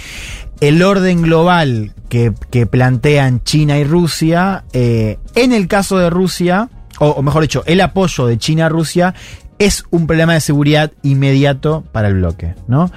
el 0.61 0.83
orden 0.83 1.21
global 1.23 1.93
que, 2.09 2.33
que 2.51 2.67
plantean 2.67 3.43
China 3.45 3.79
y 3.79 3.85
Rusia, 3.85 4.65
eh, 4.73 5.19
en 5.35 5.53
el 5.53 5.69
caso 5.69 5.99
de 5.99 6.09
Rusia, 6.09 6.69
o, 6.99 7.09
o 7.11 7.23
mejor 7.23 7.43
dicho, 7.43 7.63
el 7.67 7.81
apoyo 7.83 8.27
de 8.27 8.39
China 8.39 8.67
a 8.67 8.69
Rusia 8.71 9.15
es 9.59 9.85
un 9.91 10.07
problema 10.07 10.35
de 10.35 10.41
seguridad 10.41 10.93
inmediato 11.03 11.83
para 11.93 12.09
el 12.09 12.15
bloque, 12.15 12.55
¿no? 12.69 12.91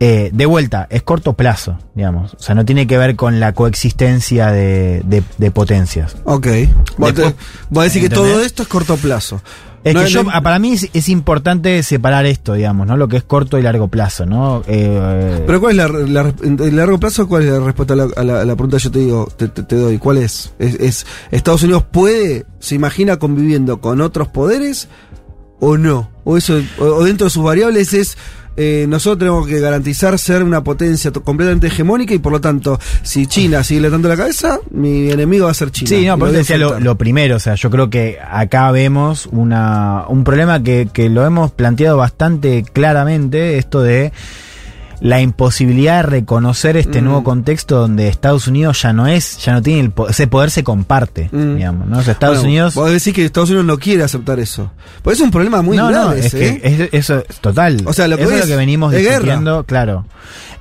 Eh, 0.00 0.30
de 0.32 0.46
vuelta, 0.46 0.86
es 0.90 1.02
corto 1.02 1.32
plazo, 1.34 1.78
digamos. 1.94 2.34
O 2.34 2.38
sea, 2.42 2.54
no 2.54 2.64
tiene 2.66 2.86
que 2.86 2.98
ver 2.98 3.16
con 3.16 3.38
la 3.40 3.52
coexistencia 3.52 4.50
de, 4.50 5.02
de- 5.06 5.22
de 5.38 5.50
potencias. 5.50 6.16
Ok. 6.24 6.46
Después- 7.14 7.34
vos 7.70 7.84
decís 7.84 8.02
que 8.02 8.08
todo 8.14 8.40
esto 8.42 8.62
es 8.62 8.68
corto 8.68 8.96
plazo. 8.96 9.40
Es 9.86 9.94
No- 9.94 10.02
que 10.02 10.10
yo, 10.10 10.24
no- 10.24 10.30
ah, 10.32 10.40
para 10.42 10.58
mí 10.58 10.72
es, 10.72 10.88
es 10.92 11.08
importante 11.08 11.82
separar 11.84 12.26
esto, 12.26 12.54
digamos, 12.54 12.86
¿no? 12.88 12.96
Lo 12.96 13.06
que 13.06 13.16
es 13.18 13.22
corto 13.22 13.56
y 13.58 13.62
largo 13.62 13.86
plazo, 13.88 14.26
¿no? 14.26 14.62
Eh, 14.66 15.44
Pero 15.46 15.60
¿cuál 15.60 15.78
es 15.78 16.10
la, 16.10 16.34
el 16.42 16.76
largo 16.76 16.98
plazo? 16.98 17.28
¿Cuál 17.28 17.44
es 17.44 17.52
la 17.52 17.60
respuesta 17.60 17.94
a 17.94 17.96
la, 17.96 18.08
a 18.16 18.24
la- 18.24 18.40
a 18.40 18.44
la 18.44 18.56
pregunta 18.56 18.78
que 18.78 18.82
yo 18.82 18.90
te 18.90 18.98
digo, 18.98 19.28
te, 19.36 19.46
te- 19.48 19.62
te 19.62 19.76
doy? 19.76 19.98
¿Cuál 19.98 20.18
es? 20.18 20.52
es? 20.58 20.74
es 20.80 21.06
Estados 21.30 21.62
Unidos 21.62 21.84
puede, 21.90 22.46
se 22.58 22.74
imagina 22.74 23.18
conviviendo 23.18 23.80
con 23.80 24.00
otros 24.00 24.26
poderes 24.28 24.88
o 25.60 25.76
no? 25.78 26.10
O 26.24 26.36
eso, 26.36 26.60
o, 26.80 26.84
o 26.84 27.04
dentro 27.04 27.26
de 27.26 27.30
sus 27.30 27.44
variables 27.44 27.94
es 27.94 28.18
eh, 28.56 28.86
nosotros 28.88 29.18
tenemos 29.18 29.46
que 29.46 29.60
garantizar 29.60 30.18
ser 30.18 30.42
una 30.42 30.64
potencia 30.64 31.10
completamente 31.10 31.66
hegemónica 31.66 32.14
y 32.14 32.18
por 32.18 32.32
lo 32.32 32.40
tanto, 32.40 32.78
si 33.02 33.26
China 33.26 33.62
sigue 33.62 33.82
levantando 33.82 34.08
la 34.08 34.16
cabeza, 34.16 34.60
mi 34.70 35.10
enemigo 35.10 35.46
va 35.46 35.50
a 35.50 35.54
ser 35.54 35.70
China. 35.70 35.88
Sí, 35.88 36.06
no, 36.06 36.18
por 36.18 36.28
lo 36.28 36.34
decía 36.34 36.56
lo 36.56 36.96
primero, 36.96 37.36
o 37.36 37.40
sea, 37.40 37.54
yo 37.54 37.70
creo 37.70 37.90
que 37.90 38.18
acá 38.26 38.70
vemos 38.70 39.26
una, 39.32 40.04
un 40.08 40.24
problema 40.24 40.62
que, 40.62 40.88
que 40.92 41.08
lo 41.08 41.24
hemos 41.24 41.50
planteado 41.52 41.96
bastante 41.96 42.64
claramente, 42.72 43.58
esto 43.58 43.82
de 43.82 44.12
la 45.00 45.20
imposibilidad 45.20 45.96
de 45.96 46.02
reconocer 46.10 46.76
este 46.76 47.00
Mm. 47.00 47.04
nuevo 47.04 47.24
contexto 47.24 47.76
donde 47.78 48.08
Estados 48.08 48.46
Unidos 48.48 48.80
ya 48.82 48.92
no 48.92 49.06
es, 49.06 49.38
ya 49.44 49.52
no 49.52 49.62
tiene 49.62 49.80
el 49.80 49.90
po- 49.90 50.08
ese 50.08 50.26
poder 50.26 50.50
se 50.50 50.64
comparte, 50.64 51.28
Mm. 51.32 51.56
digamos, 51.56 51.86
¿no? 51.88 51.98
O 51.98 52.02
sea, 52.02 52.12
Estados 52.14 52.36
Bueno, 52.38 52.48
Unidos... 52.48 52.74
Vos 52.74 52.90
decís 52.90 53.12
que 53.12 53.24
Estados 53.24 53.50
Unidos 53.50 53.66
no 53.66 53.78
quiere 53.78 54.02
aceptar 54.02 54.40
eso. 54.40 54.70
Pues 55.02 55.18
es 55.18 55.22
un 55.24 55.30
problema 55.30 55.62
muy 55.62 55.76
no, 55.76 55.88
grave. 55.88 56.04
no, 56.06 56.12
es 56.12 56.26
ese, 56.26 56.38
que 56.38 56.46
¿eh? 56.48 56.60
es- 56.64 56.88
eso 56.92 57.24
es 57.28 57.36
total. 57.40 57.82
O 57.86 57.92
sea, 57.92 58.08
lo 58.08 58.16
que 58.16 58.22
eso 58.24 58.32
es 58.34 58.40
lo 58.40 58.46
que 58.46 58.56
venimos 58.56 58.92
guerra. 58.92 59.10
discutiendo, 59.10 59.64
claro. 59.64 60.06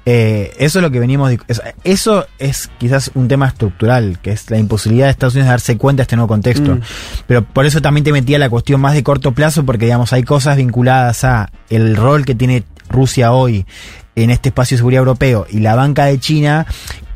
Eh, 0.08 0.54
eso 0.60 0.77
es 0.80 0.84
lo 0.84 0.92
que 0.92 1.00
venimos 1.00 1.32
dis- 1.32 1.42
es- 1.48 1.62
Eso 1.84 2.27
es 2.38 2.70
quizás 2.77 3.10
un 3.15 3.27
tema 3.27 3.48
estructural, 3.48 4.20
que 4.22 4.32
es 4.34 4.50
la 4.51 4.60
imposibilidad 4.60 5.08
de 5.08 5.12
Estados 5.12 5.34
Unidos 5.34 5.48
de 5.48 5.51
darse 5.51 5.77
cuenta 5.77 6.01
de 6.01 6.04
este 6.04 6.15
nuevo 6.15 6.27
contexto. 6.27 6.75
Mm. 6.75 6.82
Pero 7.25 7.44
por 7.44 7.65
eso 7.65 7.82
también 7.82 8.04
te 8.04 8.12
metía 8.12 8.38
la 8.38 8.50
cuestión 8.50 8.82
más 8.82 8.94
de 8.94 9.01
corto 9.01 9.32
plazo, 9.32 9.65
porque 9.65 9.86
digamos, 9.86 10.13
hay 10.13 10.22
cosas 10.24 10.58
vinculadas 10.58 11.24
a 11.24 11.50
el 11.70 11.96
rol 11.96 12.24
que 12.25 12.36
tiene 12.36 12.63
Rusia 12.89 13.32
hoy 13.32 13.65
en 14.15 14.30
este 14.30 14.50
espacio 14.50 14.75
de 14.75 14.80
seguridad 14.80 15.00
europeo 15.00 15.46
y 15.50 15.60
la 15.60 15.75
banca 15.75 16.06
de 16.06 16.20
China 16.20 16.65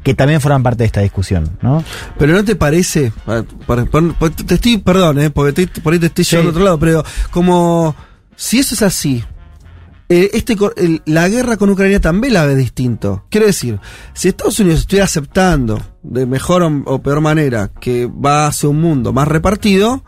que 0.04 0.14
también 0.14 0.40
forman 0.42 0.64
parte 0.64 0.80
de 0.84 0.86
esta 0.88 1.02
discusión, 1.02 1.58
¿no? 1.62 1.84
Pero 2.18 2.34
no 2.34 2.44
te 2.44 2.56
parece, 2.56 3.12
para- 3.26 3.44
para- 3.44 3.86
para- 3.86 4.14
para- 4.14 4.36
te 4.36 4.56
estoy, 4.56 4.78
perdón, 4.78 5.20
eh, 5.20 5.30
porque 5.30 5.66
te- 5.68 5.82
por 5.82 5.94
ahí 5.94 6.00
te 6.00 6.08
estoy 6.08 6.24
Sí. 6.24 6.32
llevando 6.32 6.50
a 6.50 6.54
otro 6.54 6.64
lado, 6.64 6.80
pero 6.80 7.04
como 7.32 7.96
si 8.36 8.60
eso 8.60 8.76
es 8.76 8.82
así, 8.82 9.24
eh, 10.08 10.32
este, 10.34 10.56
el- 10.78 11.02
la 11.06 11.28
guerra 11.30 11.58
con 11.58 11.70
Ucrania 11.70 12.00
también 12.00 12.34
la 12.34 12.46
ve 12.46 12.56
distinto. 12.56 13.26
Quiero 13.30 13.46
decir, 13.46 13.80
si 14.14 14.30
Estados 14.30 14.60
Unidos 14.60 14.80
estuviera 14.80 15.06
aceptando 15.06 15.80
de 16.02 16.26
mejor 16.26 16.64
o, 16.64 16.82
o 16.86 17.00
peor 17.02 17.20
manera 17.22 17.70
que 17.80 18.08
va 18.08 18.48
hacia 18.48 18.70
un 18.70 18.80
mundo 18.82 19.12
más 19.14 19.28
repartido, 19.28 20.04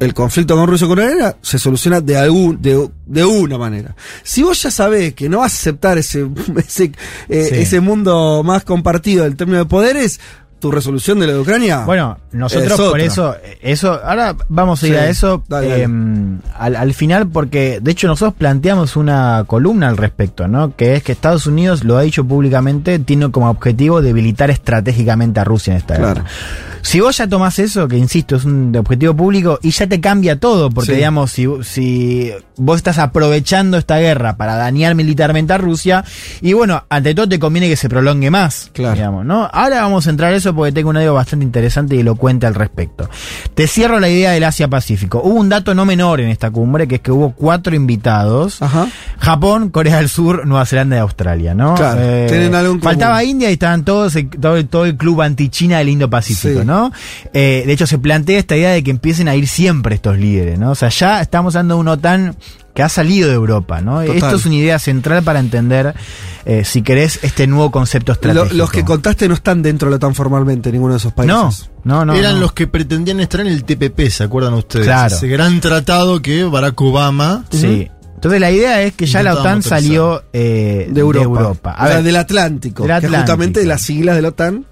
el 0.00 0.12
conflicto 0.12 0.56
con 0.56 0.66
Rusia 0.66 0.86
y 0.86 0.88
con 0.88 0.98
Ucrania 0.98 1.36
se 1.40 1.58
soluciona 1.58 2.00
de 2.00 2.16
algún 2.16 2.60
de, 2.60 2.90
de 3.06 3.24
una 3.24 3.56
manera. 3.58 3.94
Si 4.22 4.42
vos 4.42 4.60
ya 4.62 4.70
sabés 4.70 5.14
que 5.14 5.28
no 5.28 5.38
vas 5.38 5.52
a 5.52 5.56
aceptar 5.56 5.98
ese 5.98 6.26
ese, 6.56 6.92
eh, 7.28 7.46
Sí. 7.50 7.54
ese 7.56 7.80
mundo 7.80 8.42
más 8.44 8.64
compartido 8.64 9.24
en 9.24 9.36
términos 9.36 9.64
de 9.64 9.68
poderes, 9.68 10.20
tu 10.64 10.70
resolución 10.70 11.20
de 11.20 11.26
la 11.26 11.34
de 11.34 11.40
Ucrania. 11.40 11.84
Bueno, 11.84 12.16
nosotros 12.32 12.80
Es 12.80 12.86
por 12.88 12.98
eso, 13.00 13.36
eso, 13.60 14.00
ahora 14.02 14.34
vamos 14.48 14.82
a 14.82 14.86
ir 14.86 14.94
Sí, 14.94 14.98
a 14.98 15.08
eso 15.10 15.44
dale, 15.46 15.68
dale. 15.68 15.82
eh, 15.84 15.88
al, 16.58 16.74
al 16.76 16.94
final, 16.94 17.28
porque 17.28 17.80
de 17.82 17.90
hecho 17.90 18.06
nosotros 18.06 18.32
planteamos 18.38 18.96
una 18.96 19.44
columna 19.46 19.88
al 19.88 19.98
respecto, 19.98 20.48
¿no? 20.48 20.74
Que 20.74 20.94
es 20.96 21.02
que 21.02 21.12
Estados 21.12 21.46
Unidos 21.46 21.84
lo 21.84 21.98
ha 21.98 22.02
dicho 22.02 22.24
públicamente, 22.24 22.98
tiene 22.98 23.30
como 23.30 23.50
objetivo 23.50 24.00
debilitar 24.00 24.50
estratégicamente 24.50 25.38
a 25.38 25.44
Rusia 25.44 25.72
en 25.72 25.76
esta 25.76 25.96
Claro. 25.96 26.14
guerra. 26.14 26.24
Si 26.80 27.00
vos 27.00 27.16
ya 27.16 27.26
tomás 27.26 27.58
eso, 27.58 27.88
que 27.88 27.96
insisto, 27.96 28.36
es 28.36 28.44
un 28.44 28.74
objetivo 28.76 29.14
público, 29.16 29.58
y 29.62 29.70
ya 29.70 29.86
te 29.86 30.00
cambia 30.02 30.38
todo, 30.38 30.68
porque 30.70 30.90
Sí. 30.92 30.96
digamos, 30.96 31.30
si, 31.30 31.48
si 31.62 32.30
vos 32.58 32.76
estás 32.76 32.98
aprovechando 32.98 33.78
esta 33.78 33.98
guerra 33.98 34.36
para 34.36 34.56
dañar 34.56 34.94
militarmente 34.94 35.54
a 35.54 35.58
Rusia, 35.58 36.04
y 36.42 36.52
bueno, 36.52 36.84
ante 36.90 37.14
todo 37.14 37.26
te 37.26 37.38
conviene 37.38 37.70
que 37.70 37.76
se 37.76 37.88
prolongue 37.88 38.30
más, 38.30 38.70
Claro. 38.74 38.94
digamos, 38.96 39.24
¿no? 39.24 39.48
Ahora 39.50 39.80
vamos 39.80 40.06
a 40.06 40.10
entrar 40.10 40.34
a 40.34 40.36
eso 40.36 40.53
porque 40.54 40.72
tengo 40.72 40.90
un 40.90 40.96
audio 40.96 41.14
bastante 41.14 41.44
interesante 41.44 41.96
y 41.96 42.00
elocuente 42.00 42.46
al 42.46 42.54
respecto. 42.54 43.08
Te 43.54 43.66
cierro 43.66 44.00
la 44.00 44.08
idea 44.08 44.32
del 44.32 44.44
Asia-Pacífico. 44.44 45.20
Hubo 45.22 45.34
un 45.34 45.48
dato 45.48 45.74
no 45.74 45.84
menor 45.84 46.20
en 46.20 46.28
esta 46.28 46.50
cumbre, 46.50 46.86
que 46.88 46.96
es 46.96 47.00
que 47.00 47.10
hubo 47.12 47.30
cuatro 47.32 47.74
invitados. 47.74 48.62
Ajá. 48.62 48.86
Japón, 49.18 49.70
Corea 49.70 49.96
del 49.98 50.08
Sur, 50.08 50.46
Nueva 50.46 50.66
Zelanda 50.66 50.96
y 50.96 50.98
Australia, 51.00 51.54
¿no? 51.54 51.74
Eh, 51.74 51.76
Claro, 51.76 52.00
tienen 52.28 52.54
algo 52.54 52.72
en 52.74 52.78
común. 52.78 52.82
Faltaba 52.82 53.24
India 53.24 53.50
y 53.50 53.54
estaban 53.54 53.84
todos, 53.84 54.14
eh, 54.16 54.24
todo, 54.40 54.56
el- 54.56 54.68
todo 54.68 54.84
el 54.84 54.96
club 54.96 55.22
anti-China 55.22 55.78
del 55.78 55.88
Indo-Pacífico, 55.90 56.60
Sí. 56.60 56.66
¿no? 56.66 56.92
Eh, 57.32 57.64
de 57.66 57.72
hecho, 57.72 57.86
se 57.86 57.98
plantea 57.98 58.38
esta 58.38 58.56
idea 58.56 58.70
de 58.70 58.82
que 58.82 58.90
empiecen 58.90 59.28
a 59.28 59.34
ir 59.36 59.48
siempre 59.48 59.94
estos 59.94 60.18
líderes, 60.18 60.58
¿no? 60.58 60.70
O 60.70 60.74
sea, 60.74 60.88
ya 60.88 61.20
estamos 61.20 61.54
de 61.54 61.60
una 61.74 61.92
OTAN 61.92 62.36
que 62.74 62.82
ha 62.82 62.88
salido 62.88 63.28
de 63.28 63.34
Europa, 63.34 63.80
¿no? 63.80 64.00
Total. 64.00 64.16
Esto 64.16 64.34
es 64.36 64.46
una 64.46 64.56
idea 64.56 64.78
central 64.80 65.22
para 65.22 65.38
entender, 65.38 65.94
eh, 66.44 66.64
si 66.64 66.82
querés, 66.82 67.20
este 67.22 67.46
nuevo 67.46 67.70
concepto 67.70 68.10
Lo- 68.10 68.14
estratégico. 68.14 68.54
los 68.56 68.70
que 68.72 68.84
contaste 68.84 69.28
no 69.28 69.34
están 69.34 69.62
dentro 69.62 69.86
de 69.86 69.90
la 69.92 69.96
OTAN 69.96 70.14
formalmente, 70.14 70.72
ninguno 70.72 70.94
de 70.94 70.98
esos 70.98 71.12
No, 71.16 71.44
países. 71.44 71.70
no, 71.84 72.04
no. 72.04 72.14
Eran 72.14 72.34
no. 72.34 72.40
los 72.40 72.52
que 72.52 72.66
pretendían 72.66 73.20
estar 73.20 73.40
en 73.42 73.46
el 73.46 73.62
TPP, 73.64 74.10
¿se 74.10 74.24
acuerdan 74.24 74.54
ustedes? 74.54 74.86
Claro. 74.86 75.14
Ese 75.14 75.28
gran 75.28 75.60
tratado 75.60 76.20
que 76.20 76.42
Barack 76.44 76.80
Obama. 76.80 77.44
Sí. 77.50 77.88
Entonces 78.24 78.40
la 78.40 78.50
idea 78.50 78.80
es 78.82 78.94
que 78.94 79.04
ya 79.04 79.22
la 79.22 79.34
OTAN 79.34 79.62
salió 79.62 80.22
eh, 80.32 80.88
De 80.90 81.00
Europa. 81.00 81.72
A 81.72 81.84
o 81.84 81.86
sea, 81.86 81.96
ver, 81.96 82.04
del 82.04 82.16
Atlántico. 82.16 82.86
Del 82.86 83.00
Que 83.02 83.08
justamente 83.08 83.62
las 83.66 83.82
siglas 83.82 84.16
de 84.16 84.22
la 84.22 84.28
OTAN. 84.28 84.64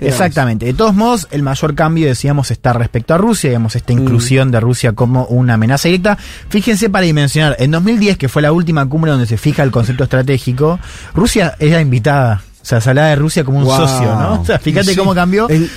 Exactamente. 0.00 0.66
De 0.66 0.74
todos 0.74 0.94
modos, 0.94 1.28
el 1.30 1.42
mayor 1.42 1.74
cambio, 1.74 2.06
decíamos, 2.06 2.50
está 2.50 2.72
respecto 2.72 3.14
a 3.14 3.18
Rusia, 3.18 3.50
digamos, 3.50 3.76
esta 3.76 3.92
Mm. 3.92 3.98
inclusión 4.00 4.50
de 4.50 4.60
Rusia 4.60 4.92
como 4.92 5.24
una 5.26 5.54
amenaza 5.54 5.88
directa. 5.88 6.18
Fíjense 6.48 6.90
para 6.90 7.04
dimensionar, 7.04 7.56
en 7.58 7.70
2010, 7.70 8.16
que 8.18 8.28
fue 8.28 8.42
la 8.42 8.52
última 8.52 8.84
cumbre 8.88 9.10
donde 9.12 9.26
se 9.26 9.36
fija 9.36 9.62
el 9.62 9.70
concepto 9.70 10.04
estratégico, 10.04 10.78
Rusia 11.14 11.54
era 11.58 11.80
invitada. 11.80 12.42
O 12.60 12.64
sea, 12.68 12.80
se 12.80 12.88
hablaba 12.90 13.08
de 13.08 13.16
Rusia 13.16 13.44
como 13.44 13.58
un 13.58 13.64
Wow. 13.64 13.76
socio, 13.76 14.06
¿no? 14.14 14.40
O 14.40 14.44
sea, 14.44 14.58
fíjate 14.58 14.90
Sí. 14.90 14.96
cómo 14.96 15.14
cambió. 15.14 15.48
El- 15.48 15.70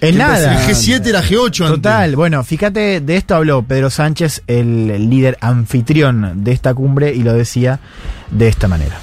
en 0.00 0.18
nada. 0.18 0.66
El 0.66 0.74
G7 0.74 1.06
era 1.06 1.22
G8 1.22 1.44
antes. 1.44 1.68
Total, 1.68 2.16
bueno, 2.16 2.42
fíjate, 2.44 3.00
de 3.00 3.16
esto 3.16 3.34
habló 3.34 3.62
Pedro 3.62 3.90
Sánchez, 3.90 4.42
el, 4.46 4.90
el 4.90 5.10
líder 5.10 5.38
anfitrión 5.40 6.44
de 6.44 6.52
esta 6.52 6.74
cumbre, 6.74 7.14
y 7.14 7.22
lo 7.22 7.32
decía 7.32 7.80
de 8.30 8.48
esta 8.48 8.68
manera. 8.68 8.98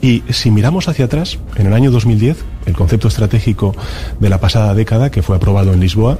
Y 0.00 0.22
si 0.30 0.50
miramos 0.50 0.88
hacia 0.88 1.06
atrás, 1.06 1.38
en 1.56 1.66
el 1.66 1.72
año 1.72 1.90
2010, 1.90 2.44
el 2.66 2.74
concepto 2.74 3.08
estratégico 3.08 3.74
de 4.20 4.28
la 4.28 4.40
pasada 4.40 4.74
década, 4.74 5.10
que 5.10 5.22
fue 5.22 5.36
aprobado 5.36 5.72
en 5.72 5.80
Lisboa, 5.80 6.18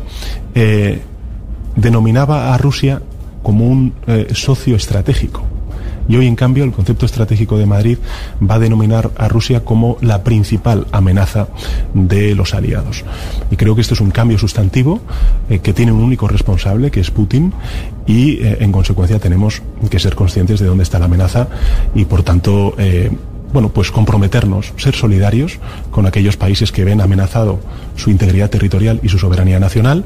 eh, 0.55 1.00
denominaba 1.76 2.55
a 2.55 2.59
Rusia 2.59 3.02
como 3.43 3.67
un 3.67 3.95
eh, 4.07 4.28
socio 4.35 4.75
estratégico. 4.75 5.48
Y 6.08 6.16
hoy, 6.16 6.26
en 6.26 6.36
cambio, 6.36 6.64
el 6.64 6.72
concepto 6.72 7.06
estratégico 7.06 7.58
de 7.58 7.66
Madrid 7.66 7.98
va 8.42 8.54
a 8.54 8.58
denominar 8.58 9.10
a 9.16 9.28
Rusia 9.28 9.64
como 9.64 9.98
la 10.00 10.24
principal 10.24 10.86
amenaza 10.90 11.48
de 11.94 12.34
los 12.34 12.54
aliados. 12.54 13.04
Y 13.50 13.56
creo 13.56 13.74
que 13.74 13.82
esto 13.82 13.94
es 13.94 14.00
un 14.00 14.10
cambio 14.10 14.38
sustantivo 14.38 15.00
eh, 15.50 15.58
que 15.58 15.72
tiene 15.72 15.92
un 15.92 16.02
único 16.02 16.26
responsable, 16.28 16.90
que 16.90 17.00
es 17.00 17.10
Putin, 17.10 17.52
y 18.06 18.42
eh, 18.42 18.58
en 18.60 18.72
consecuencia 18.72 19.18
tenemos 19.18 19.62
que 19.90 19.98
ser 19.98 20.14
conscientes 20.14 20.60
de 20.60 20.66
dónde 20.66 20.84
está 20.84 20.98
la 20.98 21.04
amenaza 21.04 21.48
y, 21.94 22.06
por 22.06 22.22
tanto, 22.22 22.74
eh, 22.78 23.10
bueno, 23.52 23.70
pues 23.70 23.90
comprometernos, 23.90 24.72
ser 24.76 24.94
solidarios 24.94 25.58
con 25.90 26.06
aquellos 26.06 26.36
países 26.36 26.72
que 26.72 26.84
ven 26.84 27.00
amenazado 27.00 27.60
su 27.96 28.10
integridad 28.10 28.50
territorial 28.50 29.00
y 29.02 29.08
su 29.08 29.18
soberanía 29.18 29.58
nacional 29.58 30.04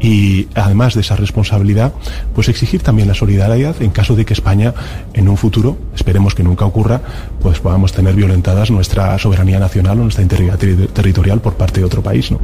y 0.00 0.48
además 0.54 0.94
de 0.94 1.02
esa 1.02 1.14
responsabilidad, 1.16 1.92
pues 2.34 2.48
exigir 2.48 2.82
también 2.82 3.06
la 3.08 3.14
solidaridad 3.14 3.74
en 3.82 3.90
caso 3.90 4.16
de 4.16 4.24
que 4.24 4.32
España 4.32 4.72
en 5.12 5.28
un 5.28 5.36
futuro, 5.36 5.76
esperemos 5.94 6.34
que 6.34 6.42
nunca 6.42 6.64
ocurra, 6.64 7.00
pues 7.42 7.60
podamos 7.60 7.92
tener 7.92 8.14
violentadas 8.14 8.70
nuestra 8.70 9.18
soberanía 9.18 9.58
nacional 9.58 9.98
o 10.00 10.02
nuestra 10.02 10.22
integridad 10.22 10.58
ter- 10.58 10.88
territorial 10.88 11.40
por 11.40 11.54
parte 11.54 11.80
de 11.80 11.86
otro 11.86 12.02
país, 12.02 12.30
¿no? 12.30 12.40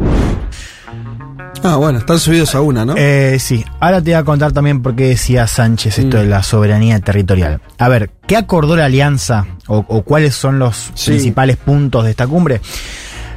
Ah, 1.62 1.76
bueno, 1.76 1.98
están 1.98 2.18
subidos 2.18 2.54
a 2.54 2.60
una, 2.60 2.84
¿no? 2.84 2.94
Eh, 2.96 3.38
sí, 3.40 3.64
ahora 3.80 4.00
te 4.00 4.10
voy 4.10 4.14
a 4.20 4.24
contar 4.24 4.52
también 4.52 4.82
por 4.82 4.94
qué 4.94 5.08
decía 5.08 5.46
Sánchez 5.46 5.98
esto 5.98 6.18
Mm. 6.18 6.20
de 6.20 6.26
la 6.26 6.42
soberanía 6.42 7.00
territorial. 7.00 7.60
A 7.78 7.88
ver, 7.88 8.10
¿qué 8.26 8.36
acordó 8.36 8.76
la 8.76 8.84
alianza 8.84 9.46
o, 9.66 9.78
o 9.88 10.02
cuáles 10.02 10.34
son 10.34 10.58
los 10.58 10.90
Sí. 10.94 11.10
principales 11.12 11.56
puntos 11.56 12.04
de 12.04 12.10
esta 12.10 12.26
cumbre? 12.26 12.60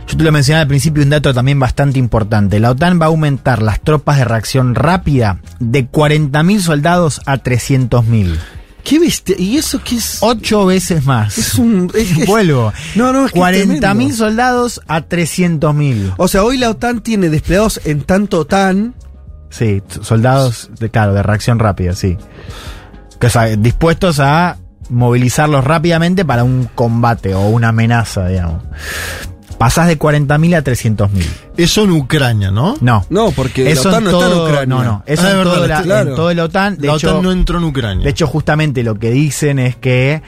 Yo 0.10 0.18
te 0.18 0.24
lo 0.24 0.32
mencionaba 0.32 0.64
al 0.64 0.68
principio, 0.68 1.04
un 1.04 1.12
dato 1.12 1.34
también 1.36 1.60
bastante 1.60 2.00
importante. 2.00 2.60
La 2.60 2.72
OTAN 2.72 3.00
va 3.00 3.06
a 3.06 3.10
aumentar 3.10 3.62
las 3.62 3.80
tropas 3.80 4.18
de 4.18 4.26
reacción 4.26 4.74
rápida 4.74 5.40
de 5.60 5.88
40.000 5.88 6.60
soldados 6.62 7.22
a 7.28 7.38
300.000. 7.38 8.36
¿Qué 8.84 8.98
bestia? 8.98 9.36
¿Y 9.38 9.58
eso 9.58 9.80
qué 9.84 9.98
es? 9.98 10.18
Ocho 10.22 10.66
veces 10.66 11.06
más. 11.06 11.38
Es 11.38 11.56
un. 11.56 11.92
es 11.94 12.26
Vuelvo. 12.26 12.74
No, 12.96 13.14
no, 13.14 13.28
es 13.28 13.32
que 13.32 13.40
es 13.40 13.46
40.000 13.46 13.80
tremendo. 13.80 14.16
soldados 14.16 14.82
a 14.88 15.02
300.000. 15.02 16.16
O 16.18 16.28
sea, 16.28 16.44
hoy 16.44 16.58
la 16.58 16.72
OTAN 16.72 17.02
tiene 17.02 17.30
desplegados 17.30 17.80
en 17.86 18.02
tanto 18.02 18.40
OTAN. 18.40 18.96
Sí, 19.52 19.84
soldados, 20.02 20.72
de, 20.80 20.90
claro, 20.90 21.14
de 21.14 21.22
reacción 21.22 21.60
rápida, 21.60 21.94
sí. 21.94 22.18
Que, 23.20 23.28
o 23.28 23.30
sea, 23.30 23.46
dispuestos 23.56 24.20
a 24.20 24.58
movilizarlos 24.90 25.64
rápidamente 25.64 26.26
para 26.26 26.44
un 26.44 26.68
combate 26.74 27.36
o 27.36 27.48
una 27.50 27.70
amenaza, 27.70 28.28
digamos. 28.28 28.64
Pasás 29.60 29.88
de 29.88 30.00
40.000 30.00 30.56
a 30.56 30.64
300.000. 30.64 31.10
Eso 31.58 31.84
en 31.84 31.92
Ucrania, 31.92 32.50
¿no? 32.50 32.76
No. 32.80 33.06
No, 33.10 33.32
porque 33.32 33.70
Eso 33.70 33.92
la 33.92 33.98
OTAN 33.98 34.06
en 34.08 34.12
no 34.12 34.12
está 34.18 34.26
en 34.26 34.32
todo, 34.34 34.46
Ucrania. 34.46 34.66
No, 34.76 34.84
no. 34.84 35.04
Eso 35.06 35.22
Ah, 35.28 35.32
en, 35.32 35.38
verdad, 35.38 35.54
todo 35.54 35.68
la, 35.68 35.82
claro. 35.84 36.10
en 36.10 36.16
todo 36.16 36.34
la 36.34 36.44
OTAN. 36.46 36.78
De 36.78 36.88
la 36.88 36.94
hecho, 36.96 37.10
OTAN 37.12 37.24
no 37.24 37.32
entró 37.34 37.58
en 37.60 37.64
Ucrania. 37.66 38.04
de 38.06 38.10
hecho, 38.10 38.26
justamente 38.26 38.84
lo 38.84 38.96
que 38.98 39.12
dicen 39.12 39.60
es 39.60 39.76
que 39.76 40.22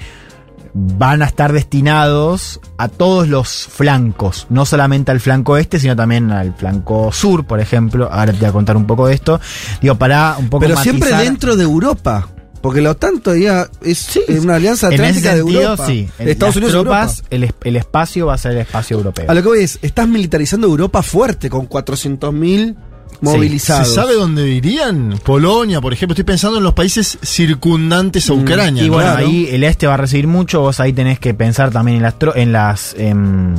van 0.74 1.22
a 1.22 1.26
estar 1.26 1.52
destinados 1.54 2.60
a 2.78 2.88
todos 2.88 3.28
los 3.28 3.68
flancos, 3.68 4.48
no 4.50 4.66
solamente 4.66 5.12
al 5.12 5.20
flanco 5.20 5.58
este, 5.58 5.80
sino 5.80 5.96
también 5.96 6.32
al 6.32 6.54
flanco 6.54 7.12
sur, 7.12 7.46
por 7.46 7.60
ejemplo. 7.60 8.10
Ahora 8.12 8.34
te 8.34 8.40
voy 8.40 8.48
a 8.48 8.52
contar 8.52 8.76
un 8.78 8.86
poco 8.86 9.08
de 9.08 9.14
esto. 9.16 9.40
Digo, 9.82 9.96
para 9.96 10.36
un 10.38 10.50
poco 10.50 10.62
Pero 10.66 10.78
siempre 10.78 11.14
dentro 11.16 11.56
de 11.56 11.64
Europa. 11.64 12.28
Porque 12.62 12.82
la 12.82 12.92
OTAN 12.92 13.20
todavía 13.22 13.68
es 13.82 14.20
una 14.40 14.56
alianza 14.56 14.88
en 14.88 14.94
ese 14.94 15.04
atlántica 15.04 15.32
de 15.32 15.38
sentido, 15.40 15.62
Europa. 15.62 15.86
sí. 15.88 16.08
En 16.20 16.28
Estados 16.30 16.56
las 16.56 16.64
Unidos 16.64 16.74
y 16.74 16.84
tropas, 16.84 17.12
Europa. 17.18 17.28
el, 17.36 17.44
es- 17.46 17.54
el 17.64 17.76
espacio 17.76 18.26
va 18.28 18.34
a 18.36 18.38
ser 18.38 18.52
el 18.52 18.58
espacio 18.60 18.98
europeo. 18.98 19.26
A 19.30 19.34
lo 19.34 19.42
que 19.42 19.48
voy 19.48 19.60
es, 19.64 19.80
estás 19.82 20.08
militarizando 20.08 20.68
Europa 20.68 21.02
fuerte 21.02 21.50
con 21.50 21.68
400.000 21.68 22.76
movilizados. 23.22 23.88
¿Se 23.88 23.96
sabe 23.96 24.14
dónde 24.16 24.48
irían? 24.50 25.20
Polonia, 25.24 25.82
por 25.82 25.94
ejemplo. 25.94 26.14
Estoy 26.14 26.24
pensando 26.24 26.58
en 26.60 26.64
los 26.64 26.74
países 26.74 27.18
circundantes 27.24 28.30
a 28.30 28.34
Ucrania. 28.34 28.84
Mm, 28.84 28.86
y 28.86 28.90
¿no? 28.90 28.94
bueno, 28.96 29.12
claro. 29.12 29.28
ahí 29.28 29.48
el 29.52 29.64
este 29.64 29.88
va 29.88 29.96
a 29.96 29.98
recibir 29.98 30.28
mucho, 30.28 30.62
vos 30.62 30.80
ahí 30.80 30.94
tenés 30.94 31.20
que 31.20 31.34
pensar 31.34 31.72
también 31.72 31.98
en 31.98 32.04
las 32.04 32.18
tro- 32.18 32.34
en 32.36 32.52
las 32.52 32.96
em, 32.98 33.54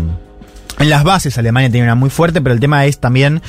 en 0.78 0.90
las 0.90 1.04
bases, 1.04 1.38
Alemania 1.38 1.70
tiene 1.70 1.86
una 1.86 1.94
muy 1.94 2.10
fuerte, 2.10 2.40
pero 2.40 2.54
el 2.54 2.60
tema 2.60 2.86
es 2.86 2.98
también 2.98 3.40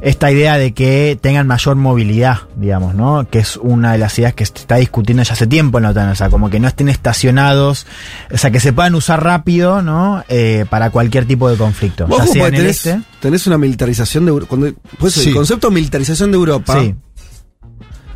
esta 0.00 0.30
idea 0.30 0.58
de 0.58 0.72
que 0.74 1.18
tengan 1.20 1.46
mayor 1.46 1.76
movilidad, 1.76 2.40
digamos, 2.56 2.94
¿no? 2.94 3.26
Que 3.30 3.38
es 3.40 3.56
una 3.56 3.92
de 3.92 3.98
las 3.98 4.18
ideas 4.18 4.34
que 4.34 4.44
se 4.46 4.52
está 4.54 4.76
discutiendo 4.76 5.22
ya 5.22 5.32
hace 5.32 5.46
tiempo 5.46 5.78
en 5.78 5.84
la 5.84 5.90
OTAN, 5.90 6.08
o 6.10 6.14
sea, 6.14 6.28
como 6.30 6.50
que 6.50 6.60
no 6.60 6.68
estén 6.68 6.88
estacionados, 6.88 7.86
o 8.32 8.36
sea, 8.38 8.50
que 8.50 8.60
se 8.60 8.72
puedan 8.72 8.94
usar 8.94 9.22
rápido, 9.24 9.82
¿no? 9.82 10.22
Eh, 10.28 10.64
para 10.70 10.90
cualquier 10.90 11.24
tipo 11.26 11.48
de 11.48 11.56
conflicto, 11.56 12.06
Vos 12.06 12.18
ya 12.18 12.24
como 12.24 12.32
sea 12.34 12.48
en 12.48 12.54
el 12.54 12.60
tenés, 12.60 12.86
este. 12.86 13.00
tenés 13.20 13.46
una 13.46 13.58
militarización 13.58 14.24
de 14.26 14.30
Europa. 14.30 14.56
Pues 14.98 15.14
Sí. 15.14 15.28
el 15.30 15.34
concepto 15.34 15.68
de 15.68 15.74
militarización 15.74 16.30
de 16.30 16.36
Europa 16.36 16.80
Sí, 16.80 16.94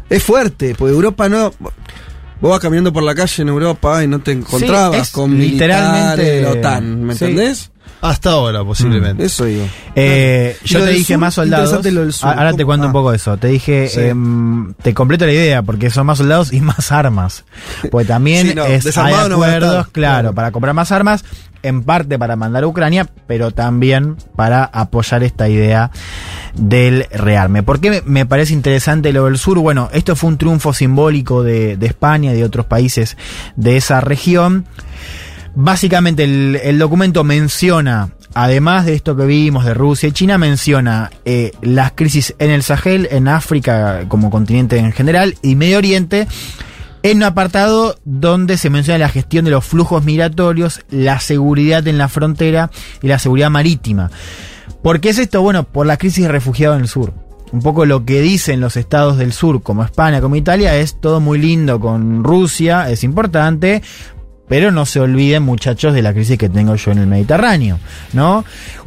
es 0.08 0.22
fuerte, 0.22 0.74
porque 0.76 0.92
Europa 0.94 1.28
no. 1.28 1.52
Vos 2.40 2.52
vas 2.52 2.60
caminando 2.60 2.90
por 2.92 3.02
la 3.02 3.14
calle 3.14 3.42
en 3.42 3.48
Europa 3.48 4.02
y 4.02 4.06
no 4.06 4.18
te 4.20 4.32
encontrabas 4.32 5.10
con 5.10 5.38
literalmente- 5.38 6.22
militares 6.22 6.26
de 6.26 6.42
la 6.42 6.50
OTAN, 6.52 7.04
¿me 7.04 7.14
sí. 7.14 7.24
entendés? 7.24 7.70
Hasta 8.02 8.30
ahora, 8.30 8.64
posiblemente. 8.64 9.24
Eso 9.24 9.44
digo. 9.44 9.66
Eh, 9.94 10.56
yo 10.64 10.82
te 10.84 10.90
dije 10.90 11.14
sur, 11.14 11.18
más 11.20 11.34
soldados. 11.34 11.84
lo 11.84 12.00
del 12.02 12.12
sur. 12.12 12.28
Ahora 12.30 12.52
te 12.54 12.64
cuento 12.64 12.84
Ah. 12.84 12.86
un 12.88 12.92
poco 12.92 13.10
de 13.10 13.16
eso. 13.16 13.36
Te 13.36 13.48
dije, 13.48 13.88
Sí. 13.88 14.00
em, 14.00 14.72
te 14.74 14.94
completo 14.94 15.26
la 15.26 15.32
idea, 15.32 15.62
porque 15.62 15.90
son 15.90 16.06
más 16.06 16.18
soldados 16.18 16.52
y 16.52 16.60
más 16.62 16.92
armas. 16.92 17.44
Porque 17.90 18.06
también 18.08 18.48
Sí, 18.48 18.54
no, 18.54 18.64
es, 18.64 18.96
hay 18.96 19.12
no 19.28 19.34
acuerdos, 19.34 19.70
claro, 19.70 19.90
claro. 19.92 20.34
para 20.34 20.50
comprar 20.50 20.74
más 20.74 20.92
armas, 20.92 21.24
en 21.62 21.82
parte 21.82 22.18
para 22.18 22.36
mandar 22.36 22.64
a 22.64 22.66
Ucrania, 22.68 23.06
pero 23.26 23.50
también 23.50 24.16
para 24.34 24.64
apoyar 24.64 25.22
esta 25.22 25.48
idea 25.50 25.90
del 26.54 27.06
rearme. 27.12 27.62
¿Por 27.62 27.80
qué 27.80 27.90
me- 27.90 28.02
me 28.06 28.24
parece 28.26 28.54
interesante 28.54 29.12
lo 29.12 29.26
del 29.26 29.36
sur? 29.36 29.58
Bueno, 29.58 29.90
esto 29.92 30.16
fue 30.16 30.28
un 30.30 30.38
triunfo 30.38 30.72
simbólico 30.72 31.42
de, 31.42 31.76
de 31.76 31.86
España 31.86 32.32
y 32.32 32.36
de 32.36 32.44
otros 32.44 32.64
países 32.64 33.18
de 33.56 33.76
esa 33.76 34.00
región. 34.00 34.64
Básicamente 35.54 36.24
el, 36.24 36.78
documento 36.78 37.24
menciona, 37.24 38.10
además 38.34 38.86
de 38.86 38.94
esto 38.94 39.16
que 39.16 39.26
vimos 39.26 39.64
de 39.64 39.74
Rusia 39.74 40.08
y 40.08 40.12
China, 40.12 40.38
menciona 40.38 41.10
eh, 41.24 41.52
las 41.60 41.92
crisis 41.92 42.34
en 42.38 42.50
el 42.50 42.62
Sahel, 42.62 43.08
en 43.10 43.28
África 43.28 44.04
como 44.08 44.30
continente 44.30 44.78
en 44.78 44.92
general 44.92 45.36
y 45.42 45.56
Medio 45.56 45.78
Oriente, 45.78 46.28
en 47.02 47.18
un 47.18 47.22
apartado 47.24 47.96
donde 48.04 48.58
se 48.58 48.70
menciona 48.70 48.98
la 48.98 49.08
gestión 49.08 49.44
de 49.44 49.50
los 49.50 49.64
flujos 49.64 50.04
migratorios, 50.04 50.80
la 50.90 51.18
seguridad 51.18 51.86
en 51.88 51.98
la 51.98 52.08
frontera 52.08 52.70
y 53.02 53.08
la 53.08 53.18
seguridad 53.18 53.50
marítima. 53.50 54.10
¿Por 54.82 55.00
qué 55.00 55.10
es 55.10 55.18
esto? 55.18 55.42
Bueno, 55.42 55.64
por 55.64 55.86
la 55.86 55.96
crisis 55.96 56.24
de 56.24 56.32
refugiados 56.32 56.76
en 56.76 56.82
el 56.82 56.88
sur. 56.88 57.12
Un 57.52 57.62
poco 57.62 57.84
lo 57.84 58.04
que 58.04 58.20
dicen 58.20 58.60
los 58.60 58.76
estados 58.76 59.18
del 59.18 59.32
sur, 59.32 59.62
como 59.62 59.82
España, 59.82 60.20
como 60.20 60.36
Italia, 60.36 60.76
es 60.76 61.00
todo 61.00 61.20
muy 61.20 61.38
lindo 61.38 61.80
con 61.80 62.22
Rusia, 62.22 62.88
es 62.90 63.02
importante, 63.02 63.82
pero 64.50 64.70
no 64.72 64.84
se 64.84 64.98
olviden, 65.00 65.44
muchachos, 65.44 65.94
de 65.94 66.02
la 66.02 66.12
crisis 66.12 66.36
que 66.36 66.48
tengo 66.50 66.74
yo 66.74 66.90
en 66.90 66.98
el 66.98 67.06
Mediterráneo, 67.06 67.78
¿no? 68.12 68.44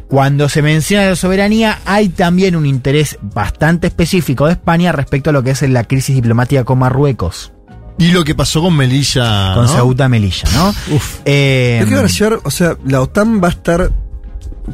Cuando 0.09 0.49
se 0.49 0.61
menciona 0.61 1.07
la 1.09 1.15
soberanía, 1.15 1.79
hay 1.85 2.09
también 2.09 2.55
un 2.57 2.65
interés 2.67 3.17
bastante 3.21 3.87
específico 3.87 4.45
de 4.45 4.51
España 4.51 4.91
respecto 4.91 5.29
a 5.31 5.33
lo 5.33 5.41
que 5.41 5.51
es 5.51 5.61
la 5.63 5.85
crisis 5.85 6.15
diplomática 6.15 6.63
con 6.65 6.79
Marruecos, 6.79 7.53
Y 7.97 8.11
lo 8.11 8.23
que 8.25 8.35
pasó 8.35 8.61
con 8.61 8.75
Melilla. 8.75 9.53
con 9.55 9.65
¿no? 9.65 9.73
Ceuta 9.73 10.09
Melilla, 10.09 10.49
¿no? 10.53 10.69
Uf. 10.95 11.19
Eh, 11.25 11.83
que 11.87 11.95
van 11.95 12.05
a 12.05 12.07
llevar, 12.09 12.39
o 12.43 12.51
sea, 12.51 12.75
la 12.85 13.01
OTAN 13.01 13.41
va 13.41 13.47
a 13.47 13.51
estar. 13.51 13.89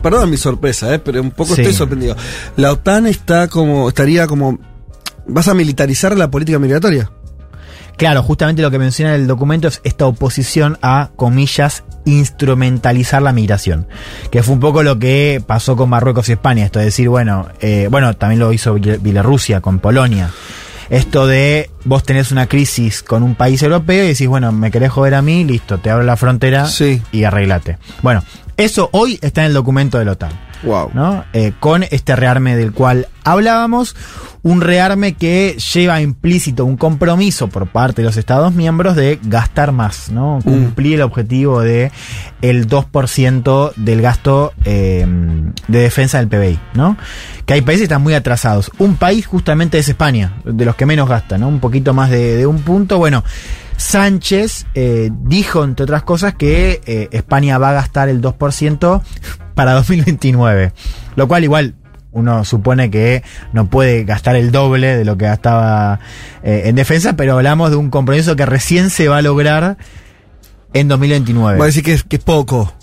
Perdón 0.01 0.29
mi 0.31 0.37
sorpresa, 0.37 0.93
eh, 0.93 0.99
pero 0.99 1.21
un 1.21 1.31
poco 1.31 1.53
Sí. 1.55 1.61
estoy 1.61 1.73
sorprendido. 1.75 2.15
La 2.57 2.71
OTAN 2.71 3.05
está 3.07 3.47
como, 3.47 3.87
estaría 3.89 4.25
como. 4.27 4.57
¿Vas 5.27 5.47
a 5.47 5.53
militarizar 5.53 6.17
la 6.17 6.29
política 6.31 6.57
migratoria? 6.59 7.11
Claro, 7.99 8.23
justamente 8.23 8.61
lo 8.63 8.71
que 8.71 8.79
menciona 8.79 9.13
el 9.13 9.27
documento 9.27 9.67
es 9.67 9.81
esta 9.83 10.07
oposición 10.07 10.77
a, 10.81 11.09
comillas, 11.17 11.83
instrumentalizar 12.05 13.21
la 13.21 13.33
migración. 13.33 13.87
Que 14.31 14.41
fue 14.41 14.53
un 14.53 14.61
poco 14.61 14.83
lo 14.83 14.97
que 14.97 15.43
pasó 15.45 15.75
con 15.75 15.89
Marruecos 15.89 16.29
y 16.29 16.31
España. 16.31 16.63
Esto 16.65 16.79
de 16.79 16.85
decir, 16.85 17.09
bueno, 17.09 17.47
eh, 17.59 17.87
bueno, 17.91 18.15
también 18.15 18.39
lo 18.39 18.53
hizo 18.53 18.75
Biel- 18.79 18.99
Bielorrusia 19.01 19.59
con 19.61 19.79
Polonia. 19.79 20.29
Esto 20.89 21.27
de 21.27 21.69
vos 21.83 22.01
tenés 22.03 22.31
una 22.31 22.47
crisis 22.47 23.03
con 23.03 23.21
un 23.21 23.35
país 23.35 23.61
europeo 23.61 24.05
y 24.05 24.07
decís, 24.07 24.27
bueno, 24.27 24.51
me 24.51 24.71
querés 24.71 24.91
joder 24.91 25.13
a 25.15 25.21
mí, 25.21 25.43
listo, 25.43 25.77
te 25.77 25.89
abro 25.91 26.03
la 26.05 26.15
frontera 26.17 26.65
Sí. 26.67 27.01
y 27.11 27.25
arreglate. 27.25 27.77
Bueno, 28.01 28.23
eso 28.57 28.89
hoy 28.93 29.19
está 29.21 29.41
en 29.41 29.47
el 29.47 29.53
documento 29.53 29.99
de 29.99 30.05
la 30.05 30.13
OTAN. 30.13 30.31
Wow. 30.63 30.91
¿no? 30.93 31.23
Eh, 31.33 31.53
con 31.59 31.83
este 31.83 32.15
rearme 32.15 32.55
del 32.55 32.73
cual 32.73 33.07
hablábamos, 33.23 33.95
un 34.41 34.61
rearme 34.61 35.13
que 35.13 35.57
lleva 35.73 36.01
implícito 36.01 36.65
un 36.65 36.77
compromiso 36.77 37.47
por 37.47 37.67
parte 37.67 38.01
de 38.01 38.07
los 38.07 38.17
Estados 38.17 38.53
miembros 38.53 38.95
de 38.95 39.19
gastar 39.23 39.71
más, 39.71 40.11
¿no? 40.11 40.39
Cumplir 40.43 40.95
el 40.95 41.01
objetivo 41.01 41.61
de 41.61 41.91
el 42.41 42.67
2% 42.67 43.73
del 43.75 44.01
gasto 44.01 44.53
eh, 44.63 45.05
de 45.67 45.79
defensa 45.79 46.19
del 46.19 46.27
PBI, 46.29 46.59
¿no? 46.73 46.97
Que 47.45 47.55
hay 47.55 47.61
países 47.61 47.81
que 47.81 47.85
están 47.85 48.01
muy 48.01 48.13
atrasados. 48.13 48.71
Un 48.79 48.95
país 48.95 49.27
justamente 49.27 49.77
es 49.77 49.89
España, 49.89 50.33
de 50.45 50.65
los 50.65 50.75
que 50.75 50.85
menos 50.85 51.09
gasta, 51.09 51.37
¿no? 51.37 51.47
Un 51.47 51.59
poquito 51.59 51.93
más 51.93 52.09
de, 52.09 52.37
de 52.37 52.45
un 52.45 52.59
punto. 52.59 52.97
Bueno, 52.97 53.23
Sánchez 53.79 54.67
eh, 54.75 55.09
dijo, 55.21 55.63
entre 55.63 55.85
otras 55.85 56.03
cosas, 56.03 56.35
que 56.35 56.81
eh, 56.85 57.07
España 57.11 57.57
va 57.57 57.69
a 57.69 57.73
gastar 57.73 58.09
el 58.09 58.21
2% 58.21 59.01
para 59.55 59.73
2029. 59.73 60.73
Lo 61.15 61.27
cual 61.29 61.43
igual 61.45 61.75
uno 62.11 62.43
supone 62.43 62.91
que 62.91 63.23
no 63.53 63.69
puede 63.69 64.03
gastar 64.03 64.35
el 64.35 64.51
doble 64.51 64.97
de 64.97 65.05
lo 65.05 65.17
que 65.17 65.25
gastaba 65.25 66.01
eh, 66.43 66.63
en 66.65 66.75
defensa, 66.75 67.15
pero 67.15 67.33
hablamos 67.33 67.69
de 67.69 67.77
un 67.77 67.89
compromiso 67.89 68.35
que 68.35 68.45
recién 68.45 68.89
se 68.89 69.07
va 69.07 69.17
a 69.17 69.21
lograr 69.21 69.77
en 70.73 70.89
2029. 70.89 71.57
Va 71.57 71.63
a 71.63 71.67
decir 71.67 71.83
que 71.83 71.93
es, 71.93 72.03
que 72.03 72.17
es 72.17 72.23
poco. 72.23 72.73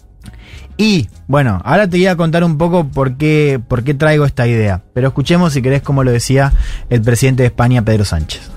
Y 0.79 1.11
bueno, 1.27 1.61
ahora 1.65 1.89
te 1.89 1.99
voy 1.99 2.07
a 2.07 2.17
contar 2.17 2.43
un 2.43 2.57
poco 2.57 2.89
por 2.89 3.19
qué, 3.19 3.61
por 3.69 3.85
qué 3.85 3.93
traigo 3.93 4.25
esta 4.25 4.47
idea. 4.47 4.83
Pero 4.95 5.09
escuchemos 5.09 5.53
si 5.53 5.61
querés 5.61 5.83
como 5.83 6.05
lo 6.05 6.11
decía 6.11 6.55
el 6.89 7.03
presidente 7.03 7.43
de 7.43 7.49
España, 7.49 7.83
Pedro 7.83 8.07
Sánchez. 8.07 8.56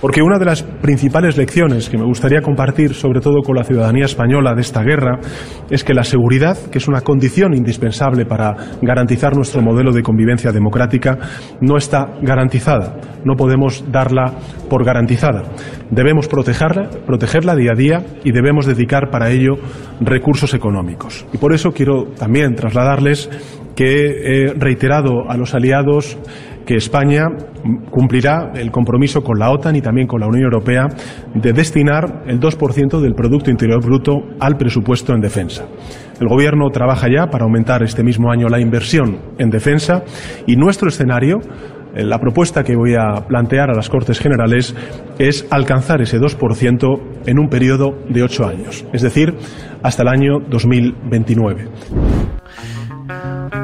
Porque 0.00 0.22
una 0.22 0.38
de 0.38 0.46
las 0.46 0.62
principales 0.62 1.36
lecciones 1.36 1.90
que 1.90 1.98
me 1.98 2.04
gustaría 2.04 2.40
compartir, 2.40 2.94
sobre 2.94 3.20
todo 3.20 3.42
con 3.42 3.54
la 3.54 3.64
ciudadanía 3.64 4.06
española 4.06 4.54
de 4.54 4.62
esta 4.62 4.82
guerra, 4.82 5.20
es 5.68 5.84
que 5.84 5.92
la 5.92 6.04
seguridad, 6.04 6.56
que 6.70 6.78
es 6.78 6.88
una 6.88 7.02
condición 7.02 7.54
indispensable 7.54 8.24
para 8.24 8.54
garantizar 8.80 9.36
nuestro 9.36 9.60
modelo 9.60 9.92
de 9.92 10.02
convivencia 10.02 10.52
democrática, 10.52 11.18
no 11.60 11.76
está 11.76 12.14
garantizada. 12.22 12.96
No 13.24 13.34
podemos 13.36 13.84
darla 13.92 14.32
por 14.70 14.84
garantizada. 14.84 15.42
Debemos 15.90 16.28
protegerla, 16.28 16.88
protegerla 17.06 17.54
día 17.54 17.72
a 17.72 17.76
día 17.76 18.04
y 18.24 18.32
debemos 18.32 18.64
dedicar 18.64 19.10
para 19.10 19.30
ello 19.30 19.56
recursos 20.00 20.54
económicos. 20.54 21.26
Y 21.32 21.38
por 21.38 21.52
eso 21.52 21.72
quiero 21.72 22.04
también 22.18 22.54
trasladarles 22.54 23.28
que 23.74 24.46
he 24.46 24.54
reiterado 24.54 25.28
a 25.28 25.36
los 25.36 25.54
aliados 25.54 26.18
que 26.66 26.76
España 26.76 27.24
cumplirá 27.90 28.52
el 28.54 28.70
compromiso 28.70 29.22
con 29.22 29.38
la 29.38 29.50
OTAN 29.50 29.76
y 29.76 29.80
también 29.80 30.06
con 30.06 30.20
la 30.20 30.26
Unión 30.26 30.44
Europea 30.44 30.86
de 31.34 31.52
destinar 31.52 32.22
el 32.26 32.38
2% 32.38 33.00
del 33.00 33.14
Producto 33.14 33.50
Interior 33.50 33.84
Bruto 33.84 34.20
al 34.38 34.56
presupuesto 34.56 35.12
en 35.12 35.20
defensa. 35.20 35.66
El 36.20 36.28
Gobierno 36.28 36.68
trabaja 36.70 37.08
ya 37.08 37.26
para 37.26 37.44
aumentar 37.44 37.82
este 37.82 38.04
mismo 38.04 38.30
año 38.30 38.48
la 38.48 38.60
inversión 38.60 39.18
en 39.38 39.50
defensa 39.50 40.04
y 40.46 40.56
nuestro 40.56 40.88
escenario 40.88 41.40
eh, 41.94 42.04
la 42.04 42.18
propuesta 42.18 42.62
que 42.62 42.76
voy 42.76 42.94
a 42.94 43.26
plantear 43.26 43.70
a 43.70 43.74
las 43.74 43.88
Cortes 43.88 44.20
Generales 44.20 44.74
es 45.18 45.46
alcanzar 45.50 46.00
ese 46.00 46.18
2% 46.18 47.00
en 47.26 47.38
un 47.38 47.48
periodo 47.48 47.98
de 48.08 48.22
ocho 48.22 48.46
años, 48.46 48.84
es 48.92 49.02
decir, 49.02 49.34
hasta 49.82 50.02
el 50.02 50.08
año 50.08 50.38
2029. 50.48 51.68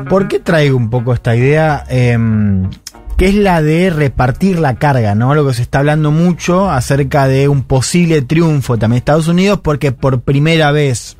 ¿Por 0.08 0.28
qué 0.28 0.38
traigo 0.38 0.76
un 0.76 0.90
poco 0.90 1.12
esta 1.12 1.34
idea? 1.36 1.84
Em, 1.88 2.68
que 3.16 3.28
es 3.28 3.34
la 3.34 3.62
de 3.62 3.90
repartir 3.90 4.58
la 4.58 4.74
carga, 4.76 5.14
¿no? 5.14 5.34
Lo 5.34 5.46
que 5.46 5.54
se 5.54 5.62
está 5.62 5.78
hablando 5.78 6.10
mucho 6.10 6.70
acerca 6.70 7.26
de 7.28 7.48
un 7.48 7.62
posible 7.62 8.20
triunfo 8.22 8.76
también 8.76 8.96
de 8.96 8.98
Estados 8.98 9.28
Unidos, 9.28 9.60
porque 9.62 9.92
por 9.92 10.20
primera 10.20 10.70
vez 10.70 11.16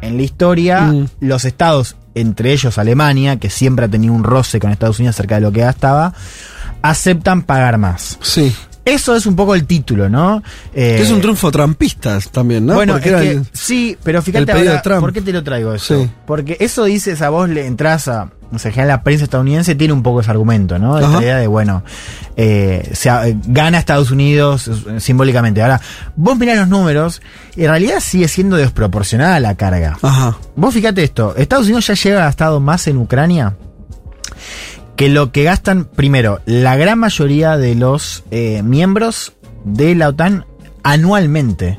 en 0.00 0.16
la 0.16 0.22
historia, 0.22 0.80
Mm. 0.82 1.06
los 1.20 1.44
estados, 1.44 1.96
entre 2.14 2.52
ellos 2.52 2.78
Alemania, 2.78 3.36
que 3.36 3.48
siempre 3.48 3.84
ha 3.86 3.88
tenido 3.88 4.12
un 4.12 4.24
roce 4.24 4.58
con 4.60 4.70
Estados 4.72 4.98
Unidos 4.98 5.16
acerca 5.16 5.36
de 5.36 5.40
lo 5.42 5.52
que 5.52 5.60
gastaba, 5.60 6.12
aceptan 6.82 7.42
pagar 7.42 7.78
más. 7.78 8.18
Sí. 8.20 8.54
Eso 8.86 9.14
es 9.16 9.26
un 9.26 9.34
poco 9.36 9.54
el 9.56 9.66
título, 9.66 10.08
¿no? 10.08 10.42
Eh, 10.72 10.94
Que 10.96 11.02
es 11.02 11.10
un 11.10 11.20
triunfo 11.20 11.50
trampista 11.50 12.18
también, 12.30 12.64
¿no? 12.64 12.74
bueno, 12.74 12.96
es 12.96 13.02
que- 13.02 13.30
el- 13.32 13.44
sí, 13.52 13.98
pero 14.02 14.22
fíjate 14.22 14.52
ahora. 14.52 15.00
¿por 15.00 15.12
qué 15.12 15.20
te 15.20 15.32
lo 15.32 15.42
traigo 15.42 15.74
eso? 15.74 16.02
Sí. 16.04 16.10
Porque 16.24 16.56
eso 16.60 16.84
dices 16.84 17.20
a 17.20 17.28
vos 17.30 17.48
le 17.48 17.66
entras 17.66 18.06
a, 18.06 18.30
o 18.52 18.58
sea, 18.60 18.68
en 18.68 18.74
general 18.76 18.88
la 18.98 19.02
prensa 19.02 19.24
estadounidense 19.24 19.74
tiene 19.74 19.92
un 19.92 20.04
poco 20.04 20.20
ese 20.20 20.30
argumento, 20.30 20.78
¿no? 20.78 20.98
Esta 20.98 21.10
Ajá. 21.10 21.20
idea 21.20 21.36
de, 21.38 21.48
bueno, 21.48 21.82
eh, 22.36 22.88
se 22.94 23.08
eh, 23.08 23.36
gana 23.48 23.78
Estados 23.78 24.12
Unidos 24.12 24.68
eh, 24.68 25.00
simbólicamente. 25.00 25.60
Ahora, 25.62 25.80
vos 26.14 26.38
mirás 26.38 26.56
los 26.58 26.68
números, 26.68 27.20
y 27.56 27.64
en 27.64 27.70
realidad 27.70 27.98
sigue 27.98 28.28
siendo 28.28 28.54
desproporcionada 28.56 29.40
la 29.40 29.56
carga. 29.56 29.98
Ajá. 30.00 30.36
Vos 30.54 30.72
fíjate 30.72 31.02
esto, 31.02 31.34
Estados 31.36 31.66
Unidos 31.66 31.88
ya 31.88 31.94
lleva 31.94 32.20
gastado 32.20 32.60
más 32.60 32.86
en 32.86 32.98
Ucrania 32.98 33.56
que 34.96 35.08
lo 35.10 35.30
que 35.30 35.44
gastan, 35.44 35.84
primero, 35.84 36.40
la 36.46 36.76
gran 36.76 36.98
mayoría 36.98 37.56
de 37.58 37.74
los 37.74 38.24
eh, 38.30 38.62
miembros 38.62 39.34
de 39.64 39.94
la 39.94 40.08
OTAN 40.08 40.46
anualmente. 40.82 41.78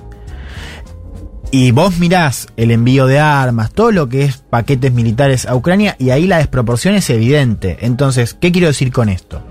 Y 1.50 1.72
vos 1.72 1.98
mirás 1.98 2.48
el 2.58 2.72
envío 2.72 3.08
de 3.08 3.20
armas, 3.20 3.72
todo 3.72 3.92
lo 3.92 4.10
que 4.10 4.26
es 4.26 4.38
paquetes 4.38 4.92
militares 4.92 5.46
a 5.46 5.56
Ucrania, 5.56 5.96
y 5.98 6.12
ahí 6.12 6.28
la 6.28 6.38
desproporción 6.38 6.94
es 6.94 7.10
evidente. 7.10 7.78
Entonces, 7.82 8.34
¿qué 8.34 8.52
quiero 8.52 8.68
decir 8.68 8.92
con 8.92 9.10
esto? 9.10 9.42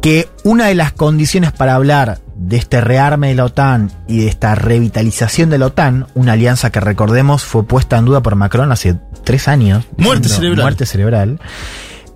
Que 0.00 0.28
una 0.42 0.66
de 0.66 0.74
las 0.74 0.92
condiciones 0.92 1.52
para 1.52 1.74
hablar 1.74 2.20
de 2.34 2.56
este 2.56 2.80
rearme 2.80 3.28
de 3.28 3.34
la 3.34 3.44
OTAN 3.44 3.92
y 4.08 4.20
de 4.20 4.28
esta 4.28 4.54
revitalización 4.54 5.50
de 5.50 5.58
la 5.58 5.66
OTAN, 5.66 6.06
una 6.14 6.32
alianza 6.32 6.70
que 6.70 6.80
recordemos 6.80 7.44
fue 7.44 7.66
puesta 7.66 7.98
en 7.98 8.06
duda 8.06 8.22
por 8.22 8.34
Macron 8.34 8.72
hace 8.72 8.96
tres 9.24 9.48
años. 9.48 9.84
Muerte 9.98 10.28
cerebral. 10.28 10.62
Muerte 10.62 10.86
cerebral. 10.86 11.40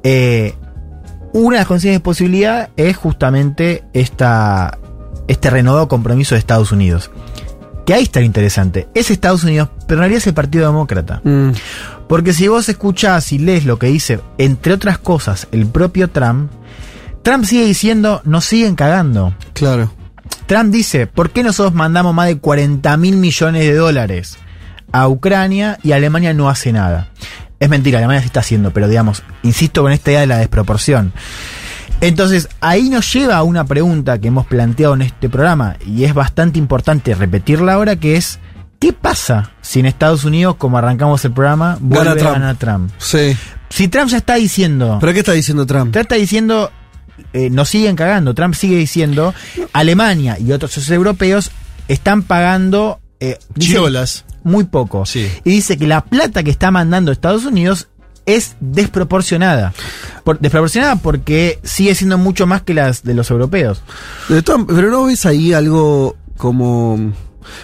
Eh, 0.02 0.54
una 1.32 1.56
de 1.56 1.60
las 1.60 1.66
condiciones 1.66 1.98
de 1.98 2.02
posibilidad 2.02 2.70
es 2.76 2.96
justamente 2.96 3.84
esta, 3.92 4.78
este 5.28 5.50
renovado 5.50 5.88
compromiso 5.88 6.34
de 6.34 6.40
Estados 6.40 6.72
Unidos. 6.72 7.10
Que 7.86 7.94
ahí 7.94 8.04
está 8.04 8.20
lo 8.20 8.26
interesante. 8.26 8.88
Es 8.94 9.10
Estados 9.10 9.42
Unidos, 9.44 9.70
pero 9.86 9.98
en 9.98 10.00
realidad 10.00 10.18
es 10.18 10.26
el 10.26 10.34
Partido 10.34 10.66
Demócrata. 10.66 11.20
Mm. 11.24 11.52
Porque 12.06 12.32
si 12.32 12.48
vos 12.48 12.68
escuchás 12.68 13.32
y 13.32 13.38
lees 13.38 13.64
lo 13.64 13.78
que 13.78 13.86
dice, 13.86 14.20
entre 14.38 14.74
otras 14.74 14.98
cosas, 14.98 15.48
el 15.50 15.66
propio 15.66 16.10
Trump, 16.10 16.50
Trump 17.22 17.44
sigue 17.44 17.64
diciendo, 17.64 18.20
nos 18.24 18.44
siguen 18.44 18.74
cagando. 18.74 19.34
Claro. 19.54 19.90
Trump 20.46 20.72
dice, 20.72 21.06
¿por 21.06 21.30
qué 21.30 21.42
nosotros 21.42 21.74
mandamos 21.74 22.14
más 22.14 22.26
de 22.26 22.38
40 22.38 22.96
mil 22.98 23.16
millones 23.16 23.62
de 23.62 23.74
dólares 23.74 24.38
a 24.92 25.08
Ucrania 25.08 25.78
y 25.82 25.92
Alemania 25.92 26.34
no 26.34 26.48
hace 26.50 26.72
nada? 26.72 27.08
Es 27.62 27.68
mentira, 27.68 27.98
Alemania 27.98 28.20
sí 28.22 28.26
está 28.26 28.40
haciendo, 28.40 28.72
pero 28.72 28.88
digamos, 28.88 29.22
insisto 29.44 29.82
con 29.82 29.92
esta 29.92 30.10
idea 30.10 30.20
de 30.22 30.26
la 30.26 30.38
desproporción. 30.38 31.12
Entonces, 32.00 32.48
ahí 32.60 32.90
nos 32.90 33.12
lleva 33.12 33.36
a 33.36 33.44
una 33.44 33.64
pregunta 33.64 34.18
que 34.18 34.26
hemos 34.26 34.46
planteado 34.46 34.94
en 34.94 35.02
este 35.02 35.28
programa, 35.28 35.76
y 35.86 36.02
es 36.02 36.12
bastante 36.12 36.58
importante 36.58 37.14
repetirla 37.14 37.74
ahora, 37.74 37.94
que 37.94 38.16
es, 38.16 38.40
¿qué 38.80 38.92
pasa 38.92 39.52
si 39.60 39.78
en 39.78 39.86
Estados 39.86 40.24
Unidos, 40.24 40.56
como 40.56 40.76
arrancamos 40.76 41.24
el 41.24 41.30
programa, 41.30 41.78
vuelve 41.80 42.20
Gana 42.20 42.50
a 42.50 42.54
Trump. 42.56 42.88
Trump? 42.88 42.90
Sí. 42.98 43.36
Si 43.68 43.86
Trump 43.86 44.10
ya 44.10 44.16
está 44.16 44.34
diciendo... 44.34 44.98
¿Pero 45.00 45.12
qué 45.12 45.20
está 45.20 45.30
diciendo 45.30 45.64
Trump? 45.64 45.92
Trump 45.92 46.02
está 46.02 46.16
diciendo, 46.16 46.72
eh, 47.32 47.48
nos 47.48 47.68
siguen 47.68 47.94
cagando. 47.94 48.34
Trump 48.34 48.54
sigue 48.56 48.74
diciendo, 48.74 49.34
Alemania 49.72 50.36
y 50.36 50.50
otros 50.50 50.90
europeos 50.90 51.52
están 51.86 52.24
pagando 52.24 52.98
eh, 53.20 53.38
dice, 53.54 53.74
Chirolas. 53.74 54.24
Muy 54.44 54.64
poco. 54.64 55.04
Sí. 55.06 55.28
Y 55.44 55.50
dice 55.50 55.76
que 55.76 55.86
la 55.86 56.02
plata 56.04 56.42
que 56.42 56.50
está 56.50 56.70
mandando 56.70 57.12
Estados 57.12 57.44
Unidos 57.44 57.88
es 58.26 58.56
desproporcionada. 58.60 59.72
Por- 60.24 60.38
desproporcionada 60.38 60.96
porque 60.96 61.58
sigue 61.64 61.94
siendo 61.94 62.18
mucho 62.18 62.46
más 62.46 62.62
que 62.62 62.74
las 62.74 63.02
de 63.02 63.14
los 63.14 63.30
europeos. 63.30 63.82
De 64.28 64.42
pero 64.42 64.90
no 64.90 65.04
ves 65.04 65.26
ahí 65.26 65.52
algo 65.52 66.16
como. 66.36 67.12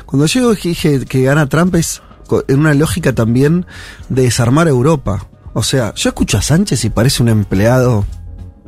Cuando 0.06 0.26
yo 0.26 0.52
dije 0.54 1.04
que 1.04 1.22
gana 1.22 1.48
Trump 1.48 1.74
es 1.76 2.02
en 2.48 2.58
una 2.60 2.74
lógica 2.74 3.12
también 3.14 3.64
de 4.08 4.22
desarmar 4.22 4.68
Europa. 4.68 5.28
O 5.54 5.62
sea, 5.62 5.94
yo 5.94 6.10
escucho 6.10 6.38
a 6.38 6.42
Sánchez 6.42 6.84
y 6.84 6.90
parece 6.90 7.22
un 7.22 7.28
empleado. 7.28 8.04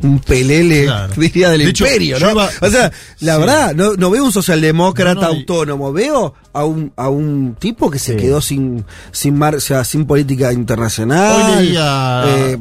Un 0.03 0.19
pelele, 0.19 0.85
Claro. 0.87 1.13
diría, 1.17 1.51
del 1.51 1.59
De 1.63 1.69
imperio, 1.71 2.19
¿no? 2.21 2.31
iba- 2.31 2.49
o 2.61 2.71
sea, 2.71 2.91
la 3.21 3.35
Sí. 3.35 3.41
verdad, 3.41 3.75
no, 3.75 3.95
no 3.95 4.11
veo 4.11 4.25
un 4.25 4.33
socialdemócrata 4.33 5.15
No, 5.21 5.29
no, 5.29 5.35
y- 5.35 5.39
autónomo, 5.41 5.93
veo 5.93 6.35
a 6.53 6.65
un, 6.65 6.93
a 6.97 7.09
un 7.09 7.55
tipo 7.59 7.91
que 7.91 7.99
se 7.99 8.13
Sí. 8.15 8.19
quedó 8.19 8.41
sin, 8.41 8.85
sin 9.13 9.37
mar, 9.39 9.55
o 9.57 9.61
sea, 9.61 9.85
sin 9.85 10.07
política 10.07 10.53
internacional. 10.53 11.59
Hoy 11.59 11.65
leía, 11.67 12.23
eh, 12.27 12.59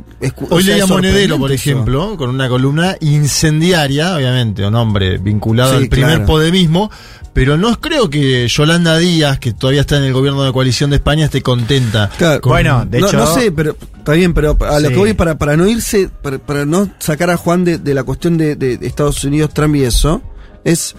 o 0.49 0.55
hoy 0.55 0.63
sea, 0.63 0.73
leía 0.73 0.85
Monedero, 0.85 1.37
por 1.39 1.51
eso. 1.51 1.69
ejemplo, 1.69 2.17
con 2.17 2.29
una 2.29 2.49
columna 2.49 2.95
incendiaria, 2.99 4.15
obviamente, 4.15 4.65
un 4.65 4.75
hombre 4.75 5.17
vinculado 5.17 5.71
Sí, 5.71 5.77
al 5.77 5.87
primer 5.89 6.09
claro. 6.17 6.25
podemismo, 6.25 6.91
pero 7.33 7.57
no 7.57 7.79
creo 7.79 8.09
que 8.09 8.47
Yolanda 8.47 8.97
Díaz, 8.97 9.39
que 9.39 9.53
todavía 9.53 9.81
está 9.81 9.97
en 9.97 10.03
el 10.03 10.13
gobierno 10.13 10.43
de 10.43 10.51
coalición 10.51 10.89
de 10.89 10.97
España, 10.97 11.25
esté 11.25 11.41
contenta. 11.41 12.09
Claro, 12.17 12.41
con- 12.41 12.51
Bueno, 12.51 12.85
de 12.85 12.99
no, 12.99 13.07
hecho- 13.07 13.17
no 13.17 13.27
sé, 13.33 13.51
pero 13.51 13.75
está 13.97 14.13
bien, 14.13 14.33
pero 14.33 14.57
a 14.59 14.79
lo 14.79 14.87
Sí. 14.89 14.93
que 14.93 14.99
voy 14.99 15.13
para, 15.13 15.37
para 15.37 15.55
no 15.55 15.67
irse, 15.67 16.09
para, 16.21 16.37
para 16.39 16.65
no 16.65 16.89
sacar 16.99 17.29
a 17.29 17.37
Juan 17.37 17.63
de, 17.63 17.77
de 17.77 17.93
la 17.93 18.03
cuestión 18.03 18.37
de, 18.37 18.55
de 18.55 18.79
Estados 18.81 19.23
Unidos, 19.23 19.53
Trump 19.53 19.75
y 19.75 19.83
eso, 19.83 20.21
es. 20.63 20.95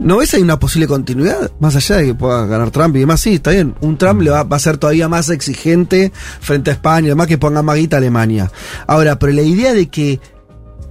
¿No 0.00 0.18
ves 0.18 0.32
ahí 0.32 0.42
una 0.42 0.60
posible 0.60 0.86
continuidad? 0.86 1.50
Más 1.58 1.74
allá 1.74 1.96
de 1.96 2.04
que 2.06 2.14
pueda 2.14 2.46
ganar 2.46 2.70
Trump 2.70 2.94
y 2.94 3.00
demás, 3.00 3.20
sí, 3.20 3.34
está 3.34 3.50
bien. 3.50 3.74
Un 3.80 3.98
Trump 3.98 4.22
le 4.22 4.30
va, 4.30 4.44
va 4.44 4.56
a 4.56 4.60
ser 4.60 4.78
todavía 4.78 5.08
más 5.08 5.28
exigente 5.28 6.12
frente 6.40 6.70
a 6.70 6.74
España, 6.74 7.06
además 7.08 7.26
que 7.26 7.36
ponga 7.36 7.62
más 7.62 7.74
guita 7.76 7.96
a 7.96 7.98
Alemania. 7.98 8.48
Ahora, 8.86 9.18
pero 9.18 9.32
la 9.32 9.42
idea 9.42 9.72
de 9.74 9.88
que 9.88 10.20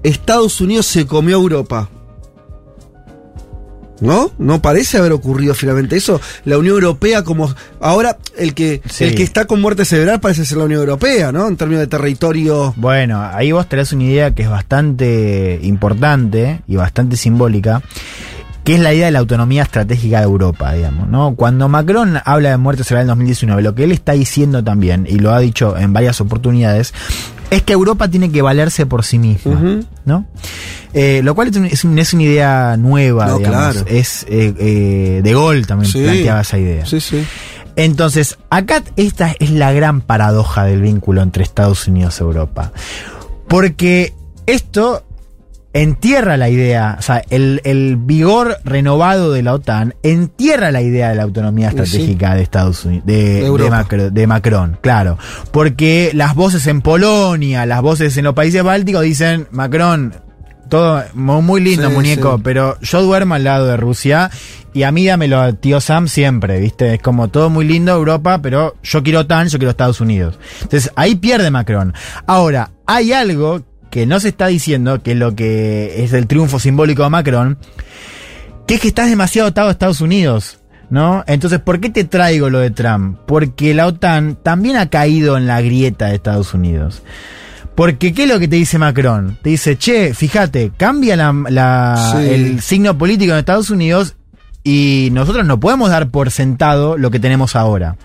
Estados 0.03 0.59
Unidos 0.59 0.87
se 0.87 1.05
comió 1.07 1.37
a 1.37 1.39
Europa. 1.41 1.89
¿No? 3.99 4.31
No 4.38 4.62
parece 4.62 4.97
haber 4.97 5.12
ocurrido 5.12 5.55
finalmente 5.55 5.95
eso. 5.95 6.21
La 6.45 6.57
Unión 6.57 6.75
Europea 6.75 7.23
como... 7.23 7.53
Ahora 7.81 8.17
el 8.38 8.53
que, 8.53 8.81
Sí. 8.89 9.05
el 9.05 9.15
que 9.15 9.23
está 9.23 9.45
con 9.45 9.60
muerte 9.62 9.86
cerebral 9.86 10.19
parece 10.19 10.45
ser 10.45 10.60
la 10.60 10.65
Unión 10.65 10.81
Europea, 10.81 11.31
¿no? 11.31 11.47
En 11.47 11.57
términos 11.57 11.81
de 11.81 11.88
territorio... 11.88 12.73
Bueno, 12.77 13.21
ahí 13.21 13.51
vos 13.51 13.67
tenés 13.67 13.91
una 13.93 14.03
idea 14.03 14.36
que 14.36 14.43
es 14.43 14.49
bastante 14.49 15.60
importante 15.63 16.62
y 16.67 16.75
bastante 16.75 17.17
simbólica, 17.17 17.81
que 18.63 18.75
es 18.75 18.79
la 18.81 18.93
idea 18.93 19.05
de 19.05 19.12
la 19.13 19.19
autonomía 19.19 19.63
estratégica 19.63 20.17
de 20.19 20.25
Europa, 20.25 20.73
digamos, 20.73 21.07
¿no? 21.07 21.36
Cuando 21.36 21.67
Macron 21.69 22.17
habla 22.25 22.49
de 22.49 22.57
muerte 22.57 22.83
cerebral 22.83 23.03
en 23.05 23.07
2019, 23.10 23.62
lo 23.62 23.73
que 23.73 23.86
él 23.86 23.91
está 23.93 24.12
diciendo 24.12 24.63
también, 24.63 25.07
y 25.10 25.19
lo 25.19 25.33
ha 25.33 25.39
dicho 25.39 25.77
en 25.77 25.93
varias 25.93 26.19
oportunidades, 26.21 26.93
es 27.49 27.62
que 27.62 27.71
Europa 27.73 28.10
tiene 28.10 28.29
que 28.29 28.41
valerse 28.41 28.86
por 28.86 29.05
sí 29.05 29.19
misma. 29.19 29.79
¿no? 30.05 30.25
Eh, 30.93 31.21
lo 31.23 31.36
cual 31.36 31.50
es, 31.50 31.56
un- 31.58 31.65
es 31.65 31.84
un- 31.84 32.00
es 32.00 32.13
una 32.13 32.23
idea 32.23 32.76
nueva, 32.78 33.28
No, 33.28 33.38
digamos. 33.38 33.73
claro. 33.73 33.88
Es 33.89 34.23
eh, 34.30 34.54
eh, 34.58 35.21
De 35.23 35.34
Gaulle 35.34 35.63
también 35.65 35.91
Sí. 35.91 36.02
planteaba 36.04 36.41
esa 36.41 36.58
idea. 36.58 36.86
Sí, 36.86 37.00
sí. 37.02 37.23
Entonces, 37.76 38.38
acá 38.50 38.82
esta 38.95 39.36
es 39.39 39.52
la 39.52 39.71
gran 39.71 40.02
paradoja 40.02 40.63
del 40.65 40.82
vínculo 40.82 41.21
entre 41.21 41.43
Estados 41.43 41.88
Unidos 41.88 42.17
y 42.19 42.23
Europa. 42.23 42.71
Porque 43.47 44.13
esto 44.45 45.04
entierra 45.73 46.38
la 46.38 46.50
idea, 46.50 46.95
o 46.97 47.02
sea, 47.04 47.21
el, 47.30 47.62
el 47.63 47.97
vigor 47.97 48.58
renovado 48.63 49.32
de 49.32 49.43
la 49.43 49.54
OTAN 49.54 49.93
entierra 50.02 50.71
la 50.71 50.82
idea 50.82 51.10
de 51.10 51.15
la 51.15 51.23
autonomía 51.23 51.69
sí. 51.69 51.78
estratégica 51.78 52.34
de 52.34 52.41
Estados 52.41 52.84
Unidos, 52.86 53.06
de, 53.06 53.13
De 53.15 53.23
de 53.41 53.45
Europa. 53.45 53.69
Macro- 53.84 54.10
de 54.10 54.28
Macron, 54.28 54.80
claro. 54.82 55.19
Porque 55.52 56.12
las 56.15 56.34
voces 56.34 56.65
en 56.65 56.82
Polonia, 56.82 57.65
las 57.67 57.82
voces 57.84 58.17
en 58.17 58.23
los 58.23 58.34
países 58.34 58.63
bálticos 58.63 59.04
dicen, 59.04 59.47
Macron, 59.52 60.15
todo 60.69 61.03
mu- 61.13 61.41
muy 61.41 61.62
lindo, 61.62 61.88
Sí, 61.89 61.93
muñeco, 61.95 62.36
sí. 62.38 62.41
pero 62.43 62.80
yo 62.82 63.01
duermo 63.01 63.36
al 63.36 63.43
lado 63.43 63.65
de 63.67 63.77
Rusia 63.77 64.30
y 64.73 64.84
a 64.84 64.91
mí 64.91 65.06
dámelo 65.06 65.39
a 65.39 65.53
tío 65.53 65.82
Sam 65.82 66.08
siempre, 66.08 66.60
¿viste? 66.60 66.93
Es 66.95 67.01
como 67.01 67.30
todo 67.30 67.49
muy 67.49 67.65
lindo 67.65 67.91
Europa, 67.93 68.41
pero 68.41 68.75
yo 68.84 69.03
quiero 69.03 69.21
OTAN, 69.21 69.47
yo 69.49 69.58
quiero 69.58 69.71
Estados 69.71 70.01
Unidos. 70.01 70.38
Entonces 70.62 70.91
ahí 70.95 71.15
pierde 71.15 71.49
Macron. 71.51 71.93
Ahora, 72.27 72.71
hay 72.86 73.13
algo 73.13 73.62
que 73.89 74.06
no 74.06 74.19
se 74.19 74.30
está 74.30 74.47
diciendo, 74.47 75.01
que 75.01 75.12
es 75.13 75.17
lo 75.17 75.36
que 75.36 76.03
es 76.03 76.13
el 76.13 76.27
triunfo 76.27 76.60
simbólico 76.60 77.03
de 77.03 77.10
Macron, 77.10 77.58
que 78.67 78.75
es 78.75 78.82
que 78.82 78.89
estás 78.89 79.10
demasiado 79.10 79.47
atado 79.47 79.69
a 79.69 79.71
Estados 79.71 80.01
Unidos. 80.01 80.60
¿No? 80.89 81.25
Entonces, 81.27 81.60
¿por 81.60 81.82
qué 81.82 81.89
te 81.89 82.06
traigo 82.06 82.49
lo 82.49 82.60
de 82.60 82.71
Trump? 82.71 83.17
Porque 83.27 83.73
la 83.73 83.88
OTAN 83.88 84.38
también 84.41 84.77
ha 84.77 84.89
caído 84.89 85.36
en 85.38 85.45
la 85.45 85.60
grieta 85.60 86.06
de 86.06 86.15
Estados 86.15 86.53
Unidos. 86.53 87.01
Porque, 87.77 88.11
¿qué 88.11 88.23
es 88.23 88.29
lo 88.29 88.39
que 88.39 88.47
te 88.47 88.55
dice 88.55 88.79
Macron? 88.79 89.37
Te 89.43 89.51
dice, 89.51 89.77
che, 89.77 90.13
fíjate, 90.15 90.71
cambia 90.75 91.15
la, 91.15 91.31
la- 91.47 92.11
Sí. 92.11 92.27
el 92.27 92.59
signo 92.61 92.97
político 92.97 93.31
en 93.33 93.37
Estados 93.37 93.69
Unidos 93.69 94.15
y 94.63 95.09
nosotros 95.11 95.45
no 95.45 95.59
podemos 95.59 95.91
dar 95.91 96.09
por 96.09 96.31
sentado 96.31 96.97
lo 96.97 97.11
que 97.11 97.19
tenemos 97.19 97.55
ahora. 97.55 97.95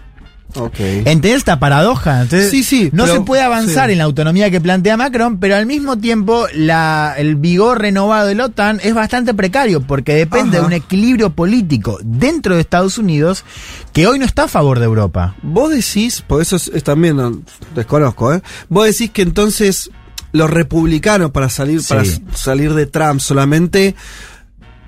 Ok. 0.54 0.78
¿Entendés 0.80 1.36
esta 1.36 1.58
paradoja? 1.58 2.22
Entonces, 2.22 2.50
Sí, 2.50 2.62
sí, 2.62 2.90
No 2.92 3.04
pero- 3.04 3.14
se 3.16 3.20
puede 3.22 3.42
avanzar 3.42 3.86
sí. 3.88 3.92
en 3.92 3.98
la 3.98 4.04
autonomía 4.04 4.50
que 4.50 4.60
plantea 4.60 4.96
Macron, 4.96 5.38
pero 5.38 5.56
al 5.56 5.66
mismo 5.66 5.98
tiempo 5.98 6.46
la, 6.54 7.14
el 7.16 7.36
vigor 7.36 7.80
renovado 7.80 8.26
de 8.28 8.34
la 8.34 8.46
OTAN 8.46 8.80
es 8.82 8.94
bastante 8.94 9.34
precario 9.34 9.80
porque 9.80 10.14
depende 10.14 10.58
Ajá. 10.58 10.60
de 10.60 10.66
un 10.66 10.72
equilibrio 10.72 11.30
político 11.30 11.98
dentro 12.02 12.54
de 12.54 12.60
Estados 12.60 12.98
Unidos 12.98 13.44
que 13.92 14.06
hoy 14.06 14.18
no 14.18 14.24
está 14.24 14.44
a 14.44 14.48
favor 14.48 14.78
de 14.78 14.84
Europa. 14.84 15.34
Vos 15.42 15.70
decís, 15.70 16.22
por 16.26 16.42
eso 16.42 16.56
es, 16.56 16.68
es 16.68 16.82
también, 16.84 17.16
no, 17.16 17.40
desconozco, 17.74 18.34
¿eh? 18.34 18.42
Vos 18.68 18.86
decís 18.86 19.10
que 19.10 19.22
entonces 19.22 19.90
los 20.32 20.50
republicanos 20.50 21.30
para 21.30 21.48
salir, 21.50 21.80
para 21.86 22.02
salir 22.34 22.72
de 22.74 22.86
Trump 22.86 23.20
solamente 23.20 23.94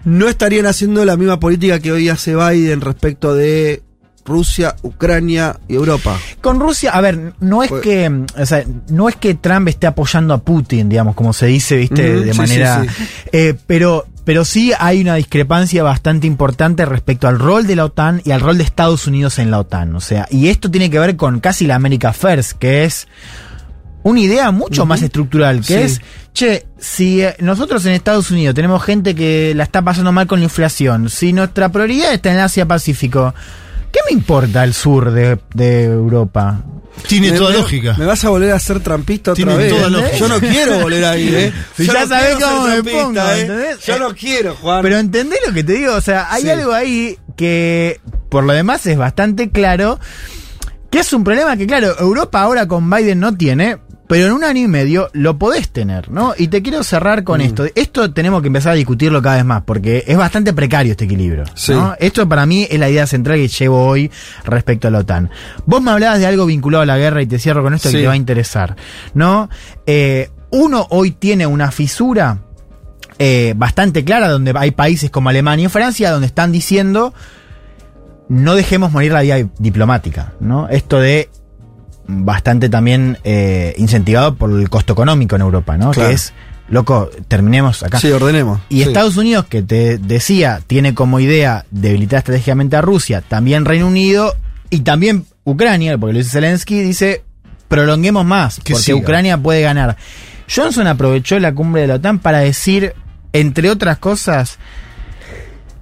no 0.04 0.28
estarían 0.28 0.66
haciendo 0.66 1.04
la 1.04 1.16
misma 1.16 1.40
política 1.40 1.78
que 1.80 1.92
hoy 1.92 2.08
hace 2.10 2.34
Biden 2.36 2.80
respecto 2.82 3.34
de 3.34 3.82
Rusia, 4.24 4.74
Ucrania 4.82 5.58
y 5.68 5.74
Europa. 5.74 6.18
Con 6.40 6.58
Rusia, 6.58 6.92
a 6.92 7.00
ver, 7.00 7.34
no 7.40 7.62
es 7.62 7.68
Pues- 7.68 7.82
que, 7.82 8.24
o 8.38 8.46
sea, 8.46 8.64
no 8.88 9.08
es 9.08 9.16
que 9.16 9.34
Trump 9.34 9.68
esté 9.68 9.86
apoyando 9.86 10.32
a 10.34 10.38
Putin, 10.38 10.88
digamos, 10.88 11.14
como 11.14 11.32
se 11.32 11.46
dice, 11.46 11.76
viste, 11.76 12.20
de 12.20 12.32
sí, 12.32 12.38
manera, 12.38 12.82
sí, 12.82 12.88
sí. 12.96 13.04
eh, 13.32 13.54
pero, 13.66 14.06
pero 14.24 14.44
sí 14.46 14.72
hay 14.78 15.02
una 15.02 15.16
discrepancia 15.16 15.82
bastante 15.82 16.26
importante 16.26 16.86
respecto 16.86 17.28
al 17.28 17.38
rol 17.38 17.66
de 17.66 17.76
la 17.76 17.84
OTAN 17.84 18.22
y 18.24 18.30
al 18.30 18.40
rol 18.40 18.56
de 18.56 18.64
Estados 18.64 19.06
Unidos 19.06 19.38
en 19.38 19.50
la 19.50 19.58
OTAN, 19.58 19.94
o 19.94 20.00
sea, 20.00 20.26
y 20.30 20.48
esto 20.48 20.70
tiene 20.70 20.88
que 20.88 20.98
ver 20.98 21.16
con 21.16 21.40
casi 21.40 21.66
la 21.66 21.74
America 21.74 22.12
First, 22.14 22.52
que 22.52 22.84
es 22.84 23.06
una 24.04 24.20
idea 24.20 24.50
mucho 24.50 24.84
más 24.86 25.02
estructural, 25.02 25.60
que 25.60 25.64
Sí. 25.64 25.74
es, 25.74 26.00
che, 26.34 26.66
si 26.78 27.22
eh, 27.22 27.36
nosotros 27.40 27.84
en 27.86 27.92
Estados 27.92 28.30
Unidos 28.30 28.54
tenemos 28.54 28.82
gente 28.82 29.14
que 29.14 29.52
la 29.54 29.64
está 29.64 29.82
pasando 29.82 30.12
mal 30.12 30.26
con 30.26 30.40
la 30.40 30.44
inflación, 30.44 31.08
si 31.10 31.32
nuestra 31.32 31.70
prioridad 31.70 32.12
está 32.12 32.32
en 32.32 32.38
Asia 32.38 32.66
Pacífico, 32.66 33.34
¿qué 33.94 34.00
me 34.10 34.12
importa 34.12 34.64
el 34.64 34.74
sur 34.74 35.12
de, 35.12 35.38
de 35.54 35.84
Europa? 35.84 36.60
Tiene 37.08 37.30
Me- 37.32 37.38
toda 37.38 37.50
me- 37.50 37.56
lógica. 37.58 37.94
Me 37.98 38.04
vas 38.06 38.24
a 38.24 38.28
volver 38.28 38.52
a 38.52 38.58
ser 38.58 38.80
trampista 38.80 39.32
otra 39.32 39.44
Tiene 39.44 39.56
vez. 39.56 39.72
toda 39.72 39.86
¿eh? 39.86 39.90
lógica. 39.90 40.16
Yo 40.16 40.28
no 40.28 40.40
quiero 40.40 40.78
volver 40.80 41.04
ahí, 41.04 41.28
¿eh? 41.34 41.52
Si 41.76 41.86
ya 41.92 42.00
no 42.02 42.08
sabés 42.08 42.36
cómo 42.36 42.66
me 42.68 42.82
pongo, 42.82 43.20
¿eh? 43.20 43.40
¿entendés? 43.40 43.80
Yo 43.86 43.98
no 43.98 44.14
quiero, 44.14 44.54
Juan. 44.56 44.82
Pero 44.82 44.98
entendés 44.98 45.38
lo 45.46 45.52
que 45.54 45.64
te 45.64 45.72
digo, 45.74 45.94
o 45.94 46.00
sea, 46.00 46.32
hay 46.32 46.42
Sí. 46.42 46.50
algo 46.50 46.72
ahí 46.72 47.18
que 47.36 48.00
por 48.28 48.44
lo 48.44 48.52
demás 48.52 48.84
es 48.86 48.96
bastante 48.98 49.50
claro, 49.50 49.98
que 50.90 51.00
es 51.00 51.12
un 51.12 51.24
problema 51.24 51.56
que 51.56 51.66
claro, 51.66 51.96
Europa 51.98 52.40
ahora 52.42 52.66
con 52.68 52.88
Biden 52.90 53.20
no 53.20 53.36
tiene, 53.36 53.78
pero 54.14 54.26
en 54.28 54.32
un 54.32 54.44
año 54.44 54.60
y 54.60 54.68
medio 54.68 55.08
lo 55.12 55.36
podés 55.40 55.70
tener, 55.70 56.08
¿no? 56.08 56.34
Y 56.38 56.46
te 56.46 56.62
quiero 56.62 56.84
cerrar 56.84 57.22
Mm. 57.22 57.24
con 57.24 57.40
esto. 57.40 57.66
Esto 57.74 58.12
tenemos 58.12 58.42
que 58.42 58.46
empezar 58.46 58.70
a 58.70 58.74
discutirlo 58.76 59.20
cada 59.20 59.34
vez 59.34 59.44
más, 59.44 59.62
porque 59.64 60.04
es 60.06 60.16
bastante 60.16 60.52
precario 60.52 60.92
este 60.92 61.06
equilibrio. 61.06 61.42
Sí. 61.56 61.72
¿no? 61.72 61.96
Esto 61.98 62.28
para 62.28 62.46
mí 62.46 62.64
es 62.70 62.78
la 62.78 62.88
idea 62.88 63.08
central 63.08 63.38
que 63.38 63.48
llevo 63.48 63.84
hoy 63.84 64.12
respecto 64.44 64.86
a 64.86 64.92
la 64.92 65.00
OTAN. 65.00 65.30
Vos 65.66 65.82
me 65.82 65.90
hablabas 65.90 66.20
de 66.20 66.26
algo 66.26 66.46
vinculado 66.46 66.82
a 66.82 66.86
la 66.86 66.96
guerra 66.96 67.22
y 67.22 67.26
te 67.26 67.40
cierro 67.40 67.64
con 67.64 67.74
esto 67.74 67.88
que 67.88 67.96
Sí. 67.96 68.02
te 68.02 68.06
va 68.06 68.12
a 68.12 68.16
interesar, 68.16 68.76
¿no? 69.14 69.50
Eh, 69.84 70.30
uno 70.50 70.86
hoy 70.90 71.10
tiene 71.10 71.48
una 71.48 71.72
fisura 71.72 72.38
eh, 73.18 73.54
bastante 73.56 74.04
clara, 74.04 74.28
donde 74.28 74.52
hay 74.56 74.70
países 74.70 75.10
como 75.10 75.28
Alemania 75.28 75.66
y 75.66 75.68
Francia, 75.70 76.12
donde 76.12 76.28
están 76.28 76.52
diciendo 76.52 77.14
no 78.28 78.54
dejemos 78.54 78.92
morir 78.92 79.10
la 79.12 79.22
vía 79.22 79.44
diplomática, 79.58 80.34
¿no? 80.38 80.68
Esto 80.68 81.00
de 81.00 81.28
bastante 82.06 82.68
también 82.68 83.18
eh, 83.24 83.74
incentivado 83.78 84.34
por 84.36 84.50
el 84.50 84.68
costo 84.68 84.92
económico 84.92 85.36
en 85.36 85.42
Europa, 85.42 85.76
¿no? 85.76 85.90
Claro. 85.92 86.08
Que 86.08 86.14
es, 86.14 86.32
loco, 86.68 87.10
terminemos 87.28 87.82
acá. 87.82 87.98
Sí, 87.98 88.10
ordenemos. 88.10 88.60
Y 88.68 88.76
Sí. 88.82 88.88
Estados 88.88 89.16
Unidos, 89.16 89.46
que 89.46 89.62
te 89.62 89.98
decía, 89.98 90.60
tiene 90.66 90.94
como 90.94 91.20
idea 91.20 91.64
debilitar 91.70 92.18
estratégicamente 92.18 92.76
a 92.76 92.80
Rusia, 92.82 93.22
también 93.26 93.64
Reino 93.64 93.86
Unido 93.86 94.34
y 94.70 94.80
también 94.80 95.26
Ucrania, 95.44 95.96
porque 95.98 96.12
lo 96.14 96.18
dice 96.18 96.30
Zelensky, 96.30 96.80
dice, 96.80 97.22
prolonguemos 97.68 98.24
más, 98.24 98.56
Que 98.56 98.72
porque 98.72 98.84
siga. 98.84 98.98
Ucrania 98.98 99.38
puede 99.38 99.62
ganar. 99.62 99.96
Johnson 100.54 100.86
aprovechó 100.86 101.38
la 101.38 101.54
cumbre 101.54 101.82
de 101.82 101.88
la 101.88 101.94
OTAN 101.94 102.18
para 102.18 102.38
decir, 102.40 102.94
entre 103.32 103.70
otras 103.70 103.98
cosas, 103.98 104.58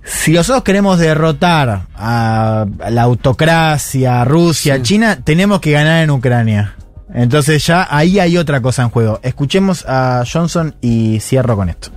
si 0.05 0.33
nosotros 0.33 0.65
queremos 0.65 0.99
derrotar 0.99 1.87
a 1.95 2.67
la 2.91 3.03
autocracia, 3.03 4.23
a 4.23 4.25
Rusia, 4.25 4.83
China, 4.83 5.19
tenemos 5.23 5.61
que 5.61 5.73
ganar 5.73 6.03
en 6.03 6.11
Ucrania. 6.11 6.77
Entonces 7.15 7.67
ya 7.67 7.87
ahí 7.91 8.19
hay 8.19 8.39
otra 8.39 8.61
cosa 8.61 8.83
en 8.83 8.91
juego. 8.91 9.21
Escuchemos 9.23 9.85
a 9.87 10.25
Johnson 10.31 10.75
y 10.81 11.21
cierro 11.21 11.57
con 11.57 11.69
esto. 11.69 11.91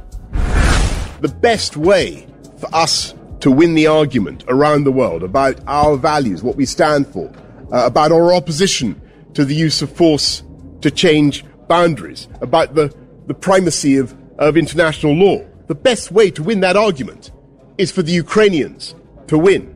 the 1.25 1.33
best 1.33 1.75
way 1.75 2.27
for 2.59 2.69
us 2.71 3.15
to 3.39 3.49
win 3.49 3.73
the 3.73 3.87
argument 3.87 4.43
around 4.47 4.83
the 4.83 4.91
world 4.91 5.23
about 5.23 5.59
our 5.65 5.97
values, 5.97 6.43
what 6.43 6.55
we 6.55 6.67
stand 6.67 7.07
for, 7.07 7.31
uh, 7.73 7.85
about 7.85 8.11
our 8.11 8.31
opposition 8.31 9.01
to 9.33 9.43
the 9.43 9.55
use 9.55 9.81
of 9.81 9.91
force 9.91 10.43
to 10.81 10.91
change 10.91 11.43
boundaries, 11.67 12.27
about 12.41 12.75
the, 12.75 12.95
the 13.25 13.33
primacy 13.33 13.97
of, 13.97 14.15
of 14.37 14.55
international 14.55 15.13
law. 15.15 15.43
The 15.65 15.73
best 15.73 16.11
way 16.11 16.29
to 16.29 16.43
win 16.43 16.59
that 16.59 16.77
argument 16.77 17.31
is 17.77 17.91
for 17.93 18.03
the 18.03 18.19
Ukrainians 18.19 18.95
to 19.27 19.37
win. 19.37 19.69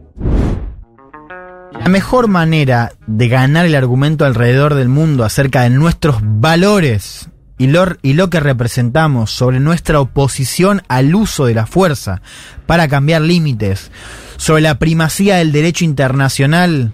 La 1.80 1.88
mejor 1.88 2.28
manera 2.28 2.92
de 3.08 3.28
ganar 3.28 3.66
el 3.66 3.76
argumento 3.76 4.26
alrededor 4.26 4.76
del 4.76 4.90
mundo 4.90 5.24
acerca 5.24 5.62
de 5.62 5.70
nuestros 5.70 6.18
valores 6.22 7.30
y 7.58 7.68
lo, 7.68 7.86
y 8.02 8.14
lo 8.14 8.30
que 8.30 8.40
representamos 8.40 9.32
sobre 9.32 9.60
nuestra 9.60 10.00
oposición 10.00 10.82
al 10.88 11.14
uso 11.14 11.46
de 11.46 11.54
la 11.54 11.66
fuerza 11.68 12.22
para 12.66 12.88
cambiar 12.88 13.22
límites, 13.22 13.92
sobre 14.38 14.62
la 14.62 14.80
primacía 14.80 15.38
del 15.38 15.52
derecho 15.52 15.86
internacional, 15.86 16.94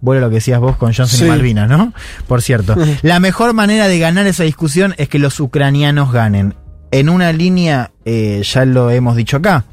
vuelvo 0.00 0.22
a 0.22 0.26
lo 0.26 0.30
que 0.30 0.36
decías 0.36 0.60
vos 0.60 0.76
con 0.76 0.92
Johnson 0.94 1.18
Sí. 1.18 1.24
y 1.24 1.28
Malvinas, 1.28 1.68
¿no? 1.68 1.92
Por 2.26 2.42
cierto, 2.42 2.74
la 3.02 3.20
mejor 3.20 3.52
manera 3.54 3.88
de 3.88 3.98
ganar 3.98 4.26
esa 4.26 4.44
discusión 4.44 4.94
es 4.98 5.08
que 5.08 5.18
los 5.18 5.38
ucranianos 5.40 6.12
ganen. 6.12 6.54
En 6.92 7.08
una 7.08 7.32
línea, 7.32 7.90
eh, 8.04 8.42
ya 8.44 8.64
lo 8.64 8.90
hemos 8.90 9.16
dicho 9.16 9.36
acá, 9.38 9.64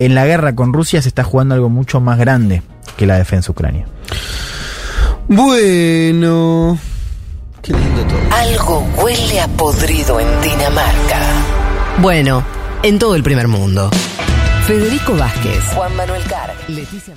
en 0.00 0.14
la 0.14 0.26
guerra 0.26 0.56
con 0.56 0.72
Rusia 0.72 1.00
se 1.00 1.08
está 1.08 1.22
jugando 1.22 1.54
algo 1.54 1.68
mucho 1.68 2.00
más 2.00 2.18
grande 2.18 2.62
que 2.96 3.06
la 3.06 3.18
defensa 3.18 3.52
ucrania. 3.52 3.86
Bueno. 5.28 6.76
Qué 7.62 7.72
lindo 7.74 8.02
todo. 8.04 8.18
Algo 8.34 8.78
huele 8.96 9.40
a 9.40 9.48
podrido 9.48 10.18
en 10.18 10.26
Dinamarca. 10.40 11.20
Bueno, 11.98 12.42
en 12.82 12.98
todo 12.98 13.14
el 13.14 13.22
primer 13.22 13.46
mundo. 13.46 13.90
Federico 14.66 15.14
Vázquez, 15.16 15.62
Juan 15.74 15.94
Manuel 15.96 16.22
Carr. 16.24 16.54
Leticia 16.68 17.14